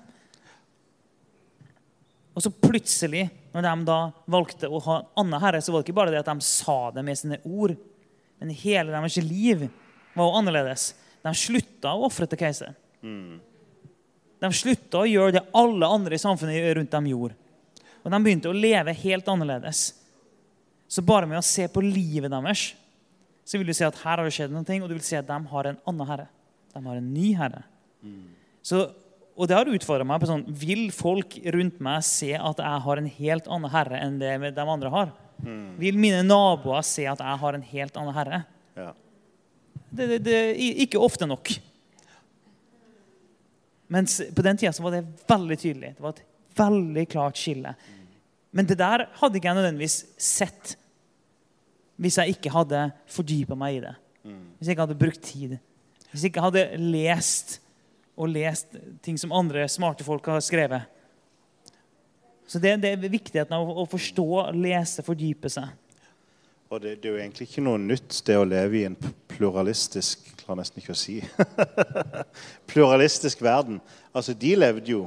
[2.35, 3.99] Og så plutselig, når de da
[4.31, 6.79] valgte å ha en annen herre, så var det ikke bare det at de sa
[6.95, 7.75] det med sine ord,
[8.39, 9.67] men hele deres liv
[10.15, 10.93] var jo annerledes.
[11.25, 12.77] De slutta å ofre til keiser.
[13.03, 13.41] Mm.
[14.39, 17.35] De slutta å gjøre det alle andre i samfunnet rundt dem gjorde.
[18.05, 19.89] Og de begynte å leve helt annerledes.
[20.89, 22.71] Så bare med å se på livet deres
[23.49, 25.29] så vil du se at her har det skjedd noe, og du vil se at
[25.29, 26.27] de har en annen herre.
[26.75, 27.63] De har en ny herre.
[28.61, 28.83] Så,
[29.33, 33.01] og det har utfordra meg på sånn Vil folk rundt meg se at jeg har
[33.01, 35.15] en helt annen herre enn det de andre har?
[35.81, 38.43] Vil mine naboer se at jeg har en helt annen herre?
[38.77, 38.93] Ja.
[39.89, 40.39] Det, det, det,
[40.85, 41.55] ikke ofte nok.
[43.89, 45.95] Mens på den tida var det veldig tydelig.
[45.97, 46.27] Det var et
[46.59, 47.73] veldig klart skille.
[48.53, 50.77] Men det der hadde ikke jeg nødvendigvis sett
[51.99, 53.95] hvis jeg ikke hadde fordypa meg i det.
[54.59, 55.57] Hvis jeg ikke hadde brukt tid.
[56.11, 57.59] Hvis jeg ikke hadde lest
[58.19, 60.87] og lest ting som andre smarte folk har skrevet.
[62.49, 64.27] Så det, det er viktigheten av å forstå,
[64.57, 65.69] lese, fordype seg.
[66.69, 68.97] Og det, det, er jo egentlig ikke noe nytt, det å leve i en
[69.31, 71.19] pluralistisk Klarer nesten ikke å si.
[72.71, 73.83] pluralistisk verden.
[74.17, 75.03] Altså, de levde jo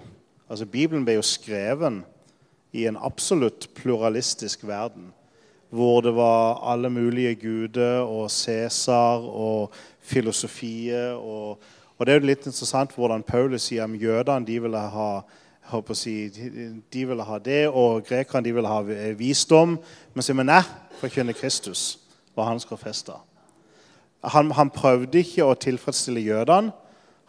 [0.51, 2.01] altså Bibelen ble jo skreven
[2.71, 5.13] i en absolutt pluralistisk verden.
[5.69, 11.13] Hvor det var alle mulige guder og Cæsar og filosofier.
[11.13, 11.59] Og,
[11.97, 15.21] og, det er jo litt interessant hvordan Paulus sier om jødene de ville ha
[15.95, 16.15] si,
[16.93, 18.81] de ville ha det, og grekerne de ville ha
[19.15, 19.77] visdom.
[20.13, 20.63] Men Simen nei,
[20.99, 21.99] forkynne Kristus
[22.35, 23.21] var hans grofester.
[24.23, 26.71] Han, han, prøvde ikke å tilfredsstille jødene,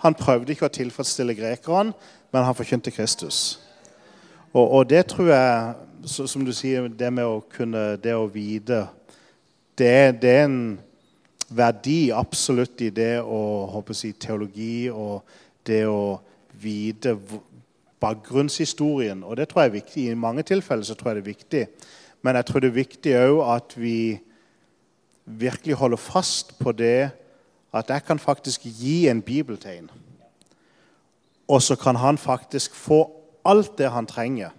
[0.02, 1.94] han prøvde ikke å tilfredsstille grekerne,
[2.32, 3.60] men han forkynte Kristus.
[4.52, 5.74] Og, og det tror jeg,
[6.04, 8.84] så, som du sier, det med å kunne det å vite
[9.78, 10.78] Det, det er en
[11.48, 13.38] verdi absolutt i det å
[13.72, 15.22] håper si, teologi og
[15.66, 16.20] det å
[16.60, 17.14] vite
[18.02, 19.22] bakgrunnshistorien.
[19.24, 20.04] Og det tror jeg er viktig.
[20.10, 21.64] I mange tilfeller så tror jeg det er viktig.
[22.22, 23.96] Men jeg tror det er viktig òg at vi
[25.24, 27.10] virkelig holder fast på det
[27.72, 29.88] at jeg kan faktisk gi en bibeltegn.
[31.48, 33.06] Og så kan han faktisk få
[33.44, 34.50] alt det han trenger,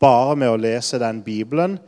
[0.00, 1.78] bare med å lese den bibelen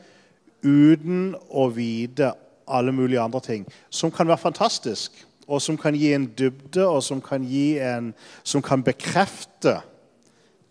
[0.62, 2.32] uten å vite
[2.66, 3.66] alle mulige andre ting.
[3.90, 5.12] Som kan være fantastisk,
[5.46, 9.78] og som kan gi en dybde, og som kan, en, som kan bekrefte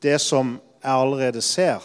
[0.03, 1.83] det som jeg allerede ser.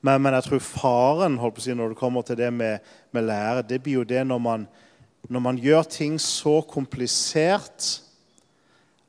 [0.00, 2.78] Men, men jeg tror faren si, når det kommer til det med,
[3.12, 4.68] med lære, det blir jo det når man,
[5.28, 8.00] når man gjør ting så komplisert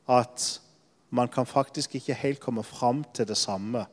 [0.10, 0.61] at
[1.12, 3.86] man kan faktisk ikke helt komme fram til det samme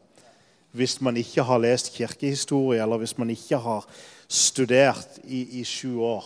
[0.71, 3.87] hvis man ikke har lest kirkehistorie, eller hvis man ikke har
[4.29, 6.25] studert i, i sju år.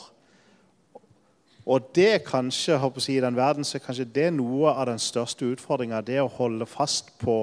[1.66, 4.99] Og det er kanskje, si, I den verden så er kanskje det noe av den
[4.99, 6.01] største utfordringa.
[6.03, 7.36] Det å holde fast på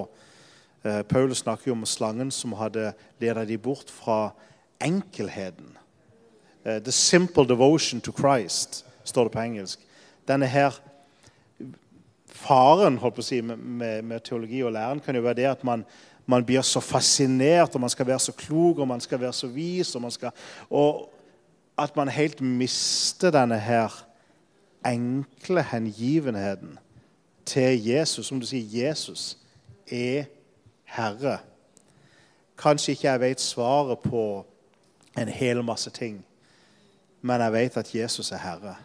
[0.84, 2.92] eh, Paulus snakker jo om slangen som hadde
[3.22, 4.34] ledet de bort fra
[4.84, 5.78] enkelheten.
[6.66, 9.88] Eh, the simple devotion to Christ, står det på engelsk.
[10.28, 10.76] Denne her
[12.40, 15.86] Faren si, med, med, teologi og læren kan jo være det at man,
[16.26, 19.48] man, blir så fascinert, og man skal være så klok og man skal være så
[19.48, 19.96] vis.
[19.96, 20.32] Og, skal,
[20.70, 21.10] og
[21.78, 24.06] at man helt mister denne her
[24.86, 26.80] enkle hengivenheten
[27.46, 28.26] til Jesus.
[28.26, 29.38] Som du sier, Jesus
[29.92, 30.24] er
[30.86, 31.38] Herre.
[32.58, 34.46] Kanskje ikke jeg vet svaret på
[35.18, 36.24] en hel masse ting
[37.22, 38.76] men jeg vet at Jesus er Herre.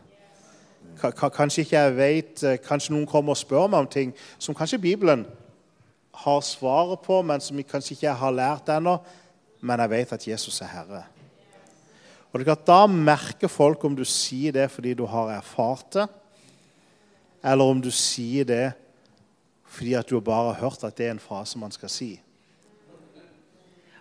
[1.01, 4.81] Kanskje ikke jeg vet, eh, kanskje noen kommer og spør meg om ting som kanskje
[4.81, 5.27] Bibelen
[6.15, 8.99] har svaret på, men som jeg kanskje ikke jeg har lært ennå.
[9.61, 11.05] Men jeg vet at Jesus er Herre.
[12.33, 15.93] Og det er klart, Da merker folk om du sier det fordi du har erfart
[15.93, 16.09] det,
[17.45, 18.73] eller om du sier det
[19.75, 22.21] fordi at du bare har hørt at det er en frase man skal si.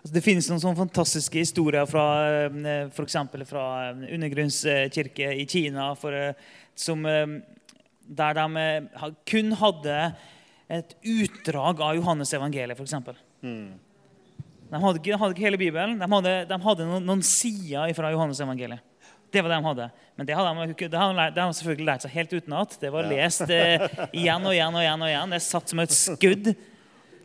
[0.04, 3.14] Altså, det finnes noen sånne fantastiske historier fra eh, f.eks.
[3.48, 6.34] fra eh, undergrunnskirke i Kina for, eh,
[6.76, 7.06] som,
[8.04, 8.66] der de
[9.24, 9.94] kun hadde
[10.68, 13.16] et utdrag av Johannes evangeliet, f.eks.
[13.40, 13.72] Mm.
[14.74, 15.96] De hadde ikke, hadde ikke, hele Bibelen.
[15.96, 18.84] De hadde, de hadde noen, noen, sider fra Johannes evangeliet.
[19.32, 19.88] Det var det de hadde.
[20.20, 22.76] Men det hadde de, det hadde de, selvfølgelig lært seg helt utenat.
[22.84, 23.88] Det var lest eh,
[24.20, 25.08] igjen og igjen og igjen.
[25.08, 25.32] og igjen.
[25.32, 26.52] Det satt som et skudd.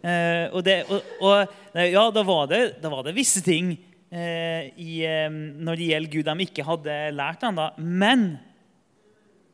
[0.02, 4.70] Eh, og, det, og, og, ja, da var, det, da var det visse ting eh,
[4.80, 7.70] i, eh, når det gjelder Gud, de ikke hadde lært ennå.
[7.84, 8.32] Men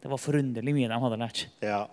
[0.01, 1.45] det var forunderlig mye de hadde lært.
[1.65, 1.85] Ja.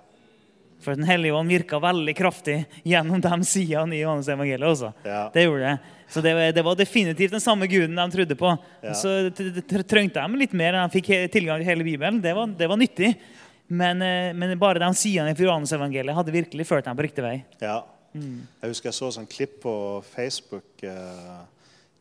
[0.82, 4.90] For Den hellige ånd virka veldig kraftig gjennom de sidene i Johannes evangeliet også.
[5.06, 5.28] Ja.
[5.32, 5.98] Det gjorde det.
[6.12, 8.50] Så det, det, var definitivt den samme guden de trodde på.
[8.82, 8.96] Ja.
[8.98, 9.30] Så
[9.88, 12.18] trengte de litt mer enn de fikk tilgang til hele Bibelen.
[12.20, 13.14] Det var, det var nyttig.
[13.72, 17.24] Men, eh, men, bare de sidene i Johannes evangeliet hadde virkelig ført dem på riktig
[17.24, 17.36] vei.
[17.62, 17.78] Ja.
[18.12, 18.44] Mm.
[18.60, 19.74] Jeg husker jeg så sånn klipp på
[20.12, 21.42] Facebook eh,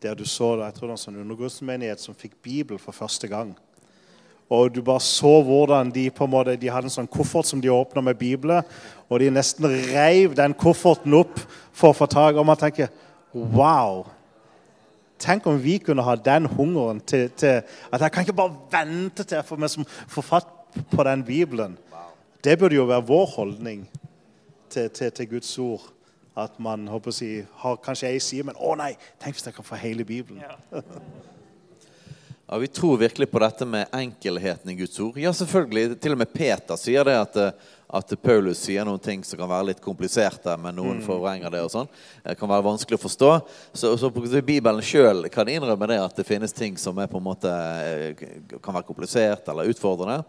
[0.02, 3.30] der du så jeg tror det var en sånn undergrunnsmenighet som fikk Bibel for første
[3.32, 3.54] gang.
[4.52, 7.62] Og du bare så hvordan de på en måte, de hadde en sånn koffert som
[7.64, 8.66] de åpna med Bibelen.
[9.08, 11.40] Og de nesten reiv den kofferten opp
[11.72, 12.36] for å få tak.
[12.36, 12.92] Og man tenker
[13.32, 14.10] Wow!
[15.22, 17.62] Tenk om vi kunne ha den hungeren til, til
[17.94, 20.50] at jeg kan ikke bare vente til jeg får, får fatt
[20.92, 21.78] på den Bibelen.
[22.44, 23.86] Det burde jo være vår holdning
[24.70, 25.86] til, til, til Guds ord.
[26.38, 29.58] At man håper å si, har kanskje ei side, men å nei, tenk hvis jeg
[29.58, 30.44] kan få hele Bibelen.
[30.46, 30.82] Ja.
[32.52, 35.16] Ja, Vi tror virkelig på dette med enkelheten i Guds ord.
[35.18, 35.94] Ja, selvfølgelig.
[36.04, 37.38] Til og med Peter sier det at,
[37.88, 41.06] at Paulus sier noen ting som kan være litt kompliserte, men noen mm.
[41.06, 41.62] forvrenger det.
[41.64, 41.88] og sånn.
[42.26, 43.32] Det kan være vanskelig å forstå.
[43.72, 47.28] Så, så Bibelen sjøl kan innrømme det at det finnes ting som er på en
[47.30, 47.56] måte,
[47.88, 48.28] eh,
[48.60, 50.20] kan være komplisert eller utfordrende.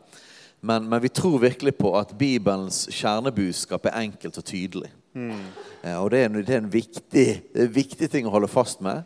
[0.62, 4.94] Men, men vi tror virkelig på at Bibelens kjernebudskap er enkelt og tydelig.
[5.12, 5.46] Mm.
[5.98, 7.26] Og det er, det er en viktig,
[7.64, 9.02] en viktig ting å holde fast med.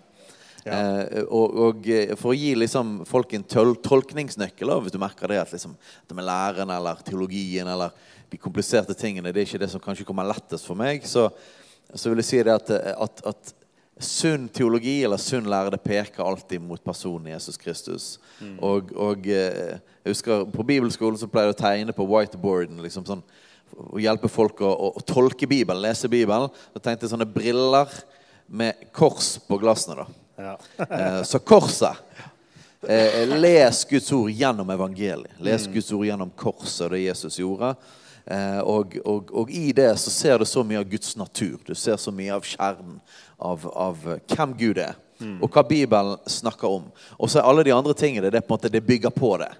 [0.66, 5.30] Eh, og, og, eh, For å gi liksom, folk en tol tolkningsnøkkel, hvis du merker
[5.30, 5.76] det at liksom,
[6.08, 7.94] det med læren eller teologien eller
[8.32, 11.28] de kompliserte tingene det er ikke det som kanskje kommer lettest for meg, så,
[11.94, 13.54] så vil jeg si det at, at, at
[14.02, 18.08] sunn teologi eller sunn lære det peker alltid mot personen Jesus Kristus.
[18.40, 18.58] Mm.
[18.58, 22.82] Og, og, eh, jeg husker På bibelskolen så pleide jeg å tegne på whiteboarden.
[22.82, 23.22] liksom sånn,
[23.76, 26.52] Å hjelpe folk å, å, å tolke Bibelen, lese Bibelen.
[26.74, 27.90] Da tenkte jeg sånne briller
[28.46, 30.04] med kors på glassene.
[30.04, 30.06] da
[30.76, 31.96] Eh, så korset
[32.88, 35.32] eh, Les Guds ord gjennom evangeliet.
[35.40, 35.72] Les mm.
[35.72, 37.72] Guds ord gjennom korset og det Jesus gjorde.
[38.26, 41.56] Eh, og, og, og, i det så ser du så mye av Guds natur.
[41.66, 43.00] Du ser så mye av kjernen
[43.38, 44.96] av, av hvem Gud er.
[45.16, 45.38] Mm.
[45.40, 46.90] Og hva Bibelen snakker om.
[47.16, 49.52] Og så er alle de andre tingene det, på en måte, det bygger på det.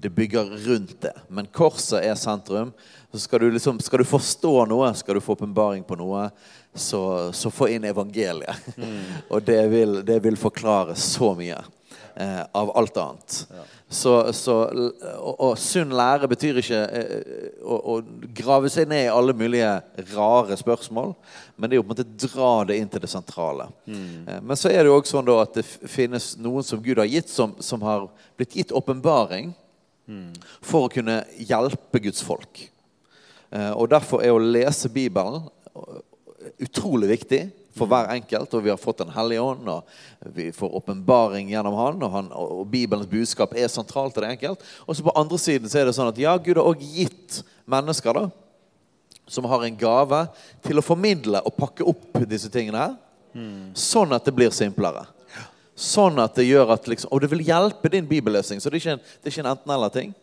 [0.00, 1.14] Det bygger rundt det.
[1.28, 2.72] Men korset er sentrum.
[3.10, 6.26] Så skal du, liksom, skal du forstå noe, skal du få åpenbaring på noe,
[6.74, 8.68] så, så få inn evangeliet.
[8.76, 9.00] Mm.
[9.32, 11.56] og det vil, det vil, forklare så mye
[12.14, 13.38] eh, av alt annet.
[13.50, 13.64] Ja.
[13.88, 17.94] Så, så og, og, sunn lære betyr ikke eh, å, å,
[18.36, 19.70] grave seg ned i alle mulige
[20.12, 21.14] rare spørsmål,
[21.56, 23.70] men det er jo på en måte dra det inn til det sentrale.
[23.88, 24.28] Mm.
[24.28, 27.08] Eh, men så er det jo også sånn at det finnes noen som Gud har
[27.08, 29.54] gitt, som, som har blitt gitt åpenbaring
[30.08, 30.32] mm.
[30.64, 32.64] for å kunne hjelpe Guds folk.
[33.52, 35.44] Eh, og Derfor er å lese Bibelen
[36.58, 37.42] utrolig viktig
[37.78, 38.54] for hver enkelt.
[38.54, 42.30] Og vi har fått Den hellige ånd, og vi får åpenbaring gjennom han og, han,
[42.34, 44.64] og Bibelens budskap er sentralt til det enkelt.
[44.86, 47.42] Og så på andre siden så er det sånn at ja, Gud har også gitt
[47.68, 48.24] mennesker da,
[49.28, 50.24] som har en gave
[50.64, 52.98] til å formidle og pakke opp disse tingene her.
[53.36, 53.70] Mm.
[53.76, 55.04] Sånn at det blir simplere.
[55.78, 58.60] Sånn at det gjør at liksom, Og det vil hjelpe din bibellesing.
[58.60, 60.14] Så det er ikke en, en enten-eller-ting.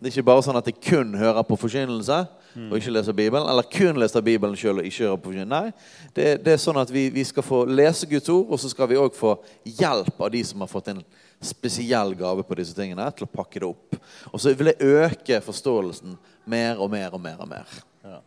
[0.00, 2.66] Det er ikke bare sånn at jeg kun hører på forkynnelse mm.
[2.66, 3.46] og ikke leser Bibelen.
[3.48, 5.52] Eller kun leser Bibelen sjøl og ikke hører på forkynnelse.
[5.54, 8.72] Nei, det, det, er sånn at vi, vi, skal få lese Guds ord, og så
[8.72, 11.04] skal vi òg få hjelp av de som har fått en
[11.44, 13.96] spesiell gave på disse tingene, til å pakke det opp.
[14.32, 16.18] Og så vil det øke forståelsen
[16.50, 17.40] mer og mer og mer.
[17.40, 17.80] Og mer.
[18.04, 18.20] Ja.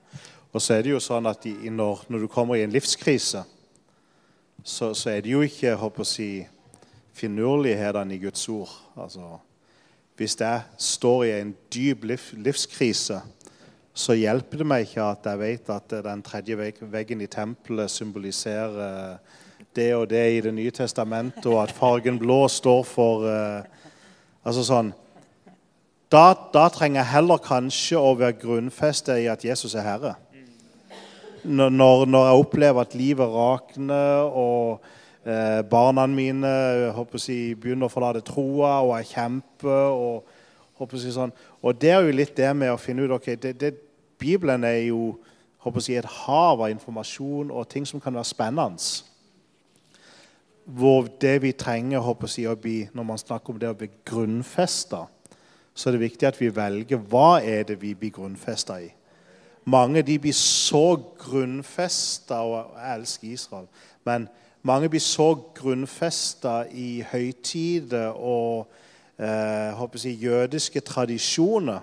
[0.53, 3.43] Og så er det jo sånn at når, når, du kommer i en livskrise,
[4.63, 6.31] så, så er det jo ikke håper å si,
[7.17, 8.73] finurlighetene i Guds ord.
[8.97, 9.37] altså
[10.17, 13.19] hvis jeg står i en dyp livskrise,
[13.93, 19.19] så hjelper det meg ikke at jeg vet at den tredje veggen i tempelet symboliserer
[19.77, 23.61] det og det i Det nye testamentet, og at fargen blå står for uh,
[24.47, 24.93] Altså sånn
[26.07, 30.13] da, da, trenger jeg heller kanskje å være grunnfestet i at Jesus er Herre.
[31.43, 34.87] Når, når jeg opplever at livet rakner og
[35.27, 36.49] Eh, barna mine
[36.95, 39.89] håper jeg, begynner å forlate troa, og jeg kjemper.
[39.91, 40.29] Og,
[40.79, 41.33] jeg, sånn.
[41.59, 43.73] og det er jo litt det med å finne ut ok, det, det,
[44.21, 45.17] Bibelen er jo
[45.65, 48.79] jeg, et hav av informasjon og ting som kan være spennende.
[50.63, 52.15] Hvor det vi trenger å
[52.55, 55.07] bli, når man snakker om det å bli grunnfesta,
[55.75, 58.93] så er det viktig at vi velger hva er det vi blir grunnfesta i.
[59.67, 63.67] Mange de blir så grunnfesta, og elsker Israel.
[64.05, 64.29] men
[64.61, 68.67] mange blir så grunnfesta i høytider og
[69.19, 71.79] eh, jeg, jødiske tradisjoner.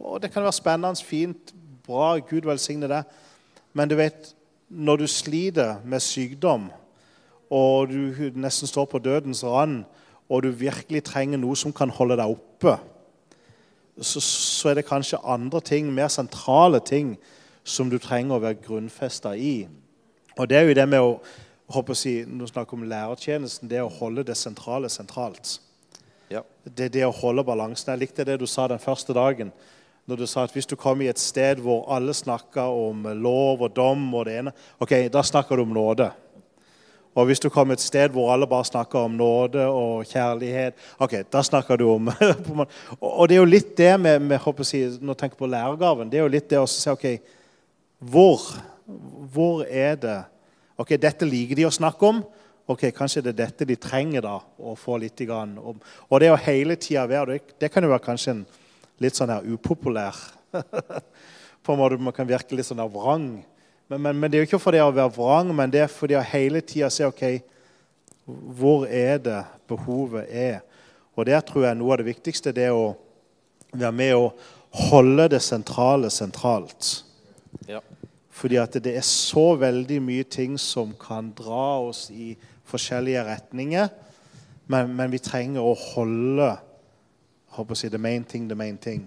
[0.00, 1.54] Og Det kan være spennende, fint,
[1.86, 2.18] bra.
[2.18, 3.04] Gud velsigne det.
[3.72, 4.34] Men du vet,
[4.68, 6.70] når du sliter med sykdom,
[7.50, 9.84] og du nesten står på dødens rand,
[10.28, 12.76] og du virkelig trenger noe som kan holde deg oppe,
[14.00, 17.16] så, så er det kanskje andre ting, mer sentrale ting,
[17.64, 19.68] som du trenger å være grunnfesta i.
[20.36, 21.14] Og det er jo det med å
[21.72, 25.60] håper å si, Når du snakker om lærertjenesten, det å holde det sentrale sentralt.
[26.28, 26.42] Ja.
[26.64, 27.92] Det, det å holde balansen.
[27.92, 29.52] Jeg likte det du sa den første dagen.
[30.06, 33.64] Når du sa at hvis du kom i et sted hvor alle snakka om lov
[33.66, 36.10] og dom og det ene, ok, da snakker du om nåde.
[37.16, 41.14] Og hvis du kommer et sted hvor alle bare snakker om nåde og kjærlighet Ok,
[41.32, 42.10] da snakker du om
[43.00, 46.20] Og det er jo litt det med, med si, Når jeg tenker på lærergaven, det
[46.20, 47.06] er jo litt det å si OK,
[48.04, 48.44] hvor,
[49.32, 50.18] hvor er det
[50.76, 52.20] Ok, dette liker de å snakke om.
[52.66, 55.78] Ok, Kanskje det er dette de trenger da, å få litt grann om.
[56.10, 58.46] Og det å hele tida være det, det kan jo være kanskje en
[59.02, 60.16] litt sånn her upopulær
[61.66, 63.28] På en måte Man kan virke litt sånn her vrang.
[63.86, 65.92] Men, men, men, det er jo ikke for det å være vrang, men det er
[65.92, 67.22] for det å hele tida se ok,
[68.26, 70.62] hvor er det behovet er.
[71.14, 72.96] Og der tror jeg noe av det viktigste det er å
[73.72, 74.24] være med å
[74.90, 77.04] holde det sentrale sentralt.
[77.70, 77.80] Ja.
[78.36, 82.34] Fordi at det er så veldig mye ting som kan dra oss i
[82.68, 83.88] forskjellige retninger.
[84.66, 86.50] Men, men vi trenger å holde
[87.56, 89.06] håper å si, the main thing, the main thing.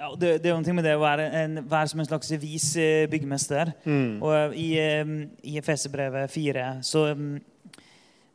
[0.00, 2.70] Ja, det, det, er noe med det å være, en, være som en slags vis
[2.80, 3.74] eh, byggmester.
[3.84, 4.22] Mm.
[4.24, 5.12] Og eh, i, eh,
[5.52, 7.82] i Efeserbrevet 4, så, mm,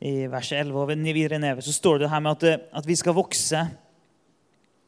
[0.05, 3.17] i vers 11 og videre nedover, så står det her med at, at vi skal
[3.17, 3.63] vokse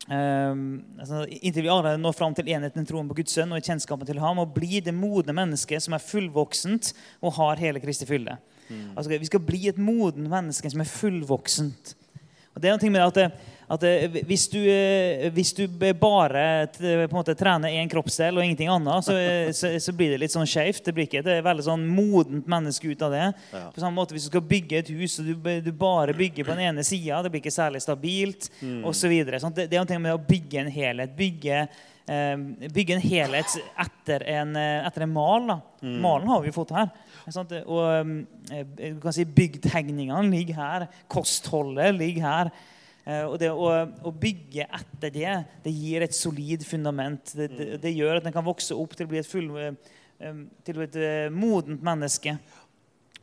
[0.08, 3.66] altså, inntil vi alle når fram til enheten i troen på Guds sønn og i
[3.66, 8.08] kjennskapen til ham, og blir det modne mennesket som er fullvoksent og har hele Kristi
[8.08, 8.38] fylde.
[8.68, 8.96] Mm.
[8.96, 11.96] Altså, vi skal bli et moden menneske som er fullvoksent.
[12.56, 13.28] Og det er noe med at det,
[13.68, 15.66] at eh, hvis du, eh, hvis du
[16.00, 16.44] bare
[17.12, 19.16] måte trener én kroppsdel og ingenting annet, så,
[19.52, 20.86] så, så, blir det litt sånn skjevt.
[20.86, 23.26] Det blir ikke et veldig sånn modent menneske ut av det.
[23.52, 23.66] Ja.
[23.74, 26.56] På samme måte Hvis du skal bygge et hus og du, du bare bygger på
[26.56, 28.80] den ene sida, det blir ikke særlig stabilt mm.
[28.88, 29.18] osv.
[29.36, 31.20] Sånn, det, det er noe med å bygge en helhet.
[31.20, 31.60] Bygge,
[32.08, 32.32] eh,
[32.80, 35.58] bygge en helhet etter en, etter en mal.
[35.84, 36.00] Mm.
[36.08, 36.96] Malen har vi fått her.
[37.28, 38.16] Og
[38.80, 40.90] du kan si Bygdtegningene ligger her.
[41.12, 42.56] Kostholdet ligger her.
[43.08, 43.68] Eh, og det å,
[44.04, 47.32] å, bygge etter det, det gir et solid fundament.
[47.38, 50.42] Det, det, det gjør at en kan vokse opp til å bli et, full, eh,
[50.68, 52.36] til et eh, modent menneske.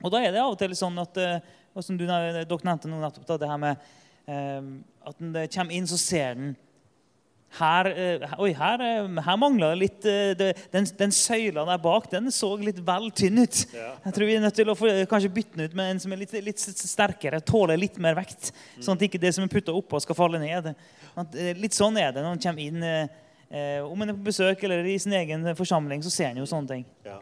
[0.01, 1.21] Og da er det av og til sånn at
[1.83, 3.87] som du, Dere nevnte noe nettopp, da, det her med
[4.25, 6.53] at når det kommer inn, så ser den
[7.59, 12.09] her, eh, oi, her, eh, her mangla det litt eh, Den, den søyla der bak
[12.11, 13.61] den så litt vel tynn ut.
[13.75, 13.93] Ja.
[14.07, 16.15] Jeg tror vi er nødt til å få, kanskje bytte den ut med en som
[16.15, 18.51] er litt, litt sterkere, tåler litt mer vekt.
[18.79, 20.73] Sånn at ikke det som er putta oppå, skal falle ned.
[21.61, 22.89] Litt sånn er det når man kommer inn.
[23.55, 26.49] Eh, om man er på besøk eller i sin egen forsamling, så ser en jo
[26.51, 26.85] sånne ting.
[27.07, 27.21] Ja.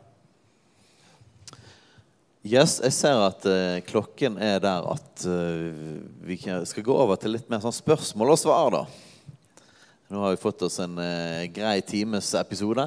[2.43, 5.69] Yes, jeg ser at uh, klokken er der at uh,
[6.27, 8.73] vi skal gå over til litt mer sånn spørsmål og svar.
[8.75, 9.12] da.
[10.13, 12.85] Nå har vi fått oss en eh, grei times episode.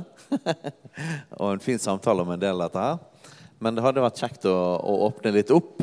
[1.40, 3.32] og en fin samtale om en del av dette her.
[3.58, 5.82] Men det hadde vært kjekt å, å åpne litt opp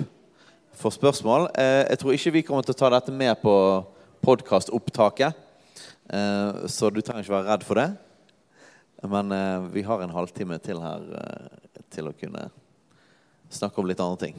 [0.78, 1.48] for spørsmål.
[1.58, 3.56] Eh, jeg tror ikke vi kommer til å ta dette med på
[4.22, 5.42] podkastopptaket.
[6.14, 7.88] Eh, så du trenger ikke være redd for det.
[9.10, 12.52] Men eh, vi har en halvtime til her eh, til å kunne
[13.50, 14.38] snakke om litt andre ting.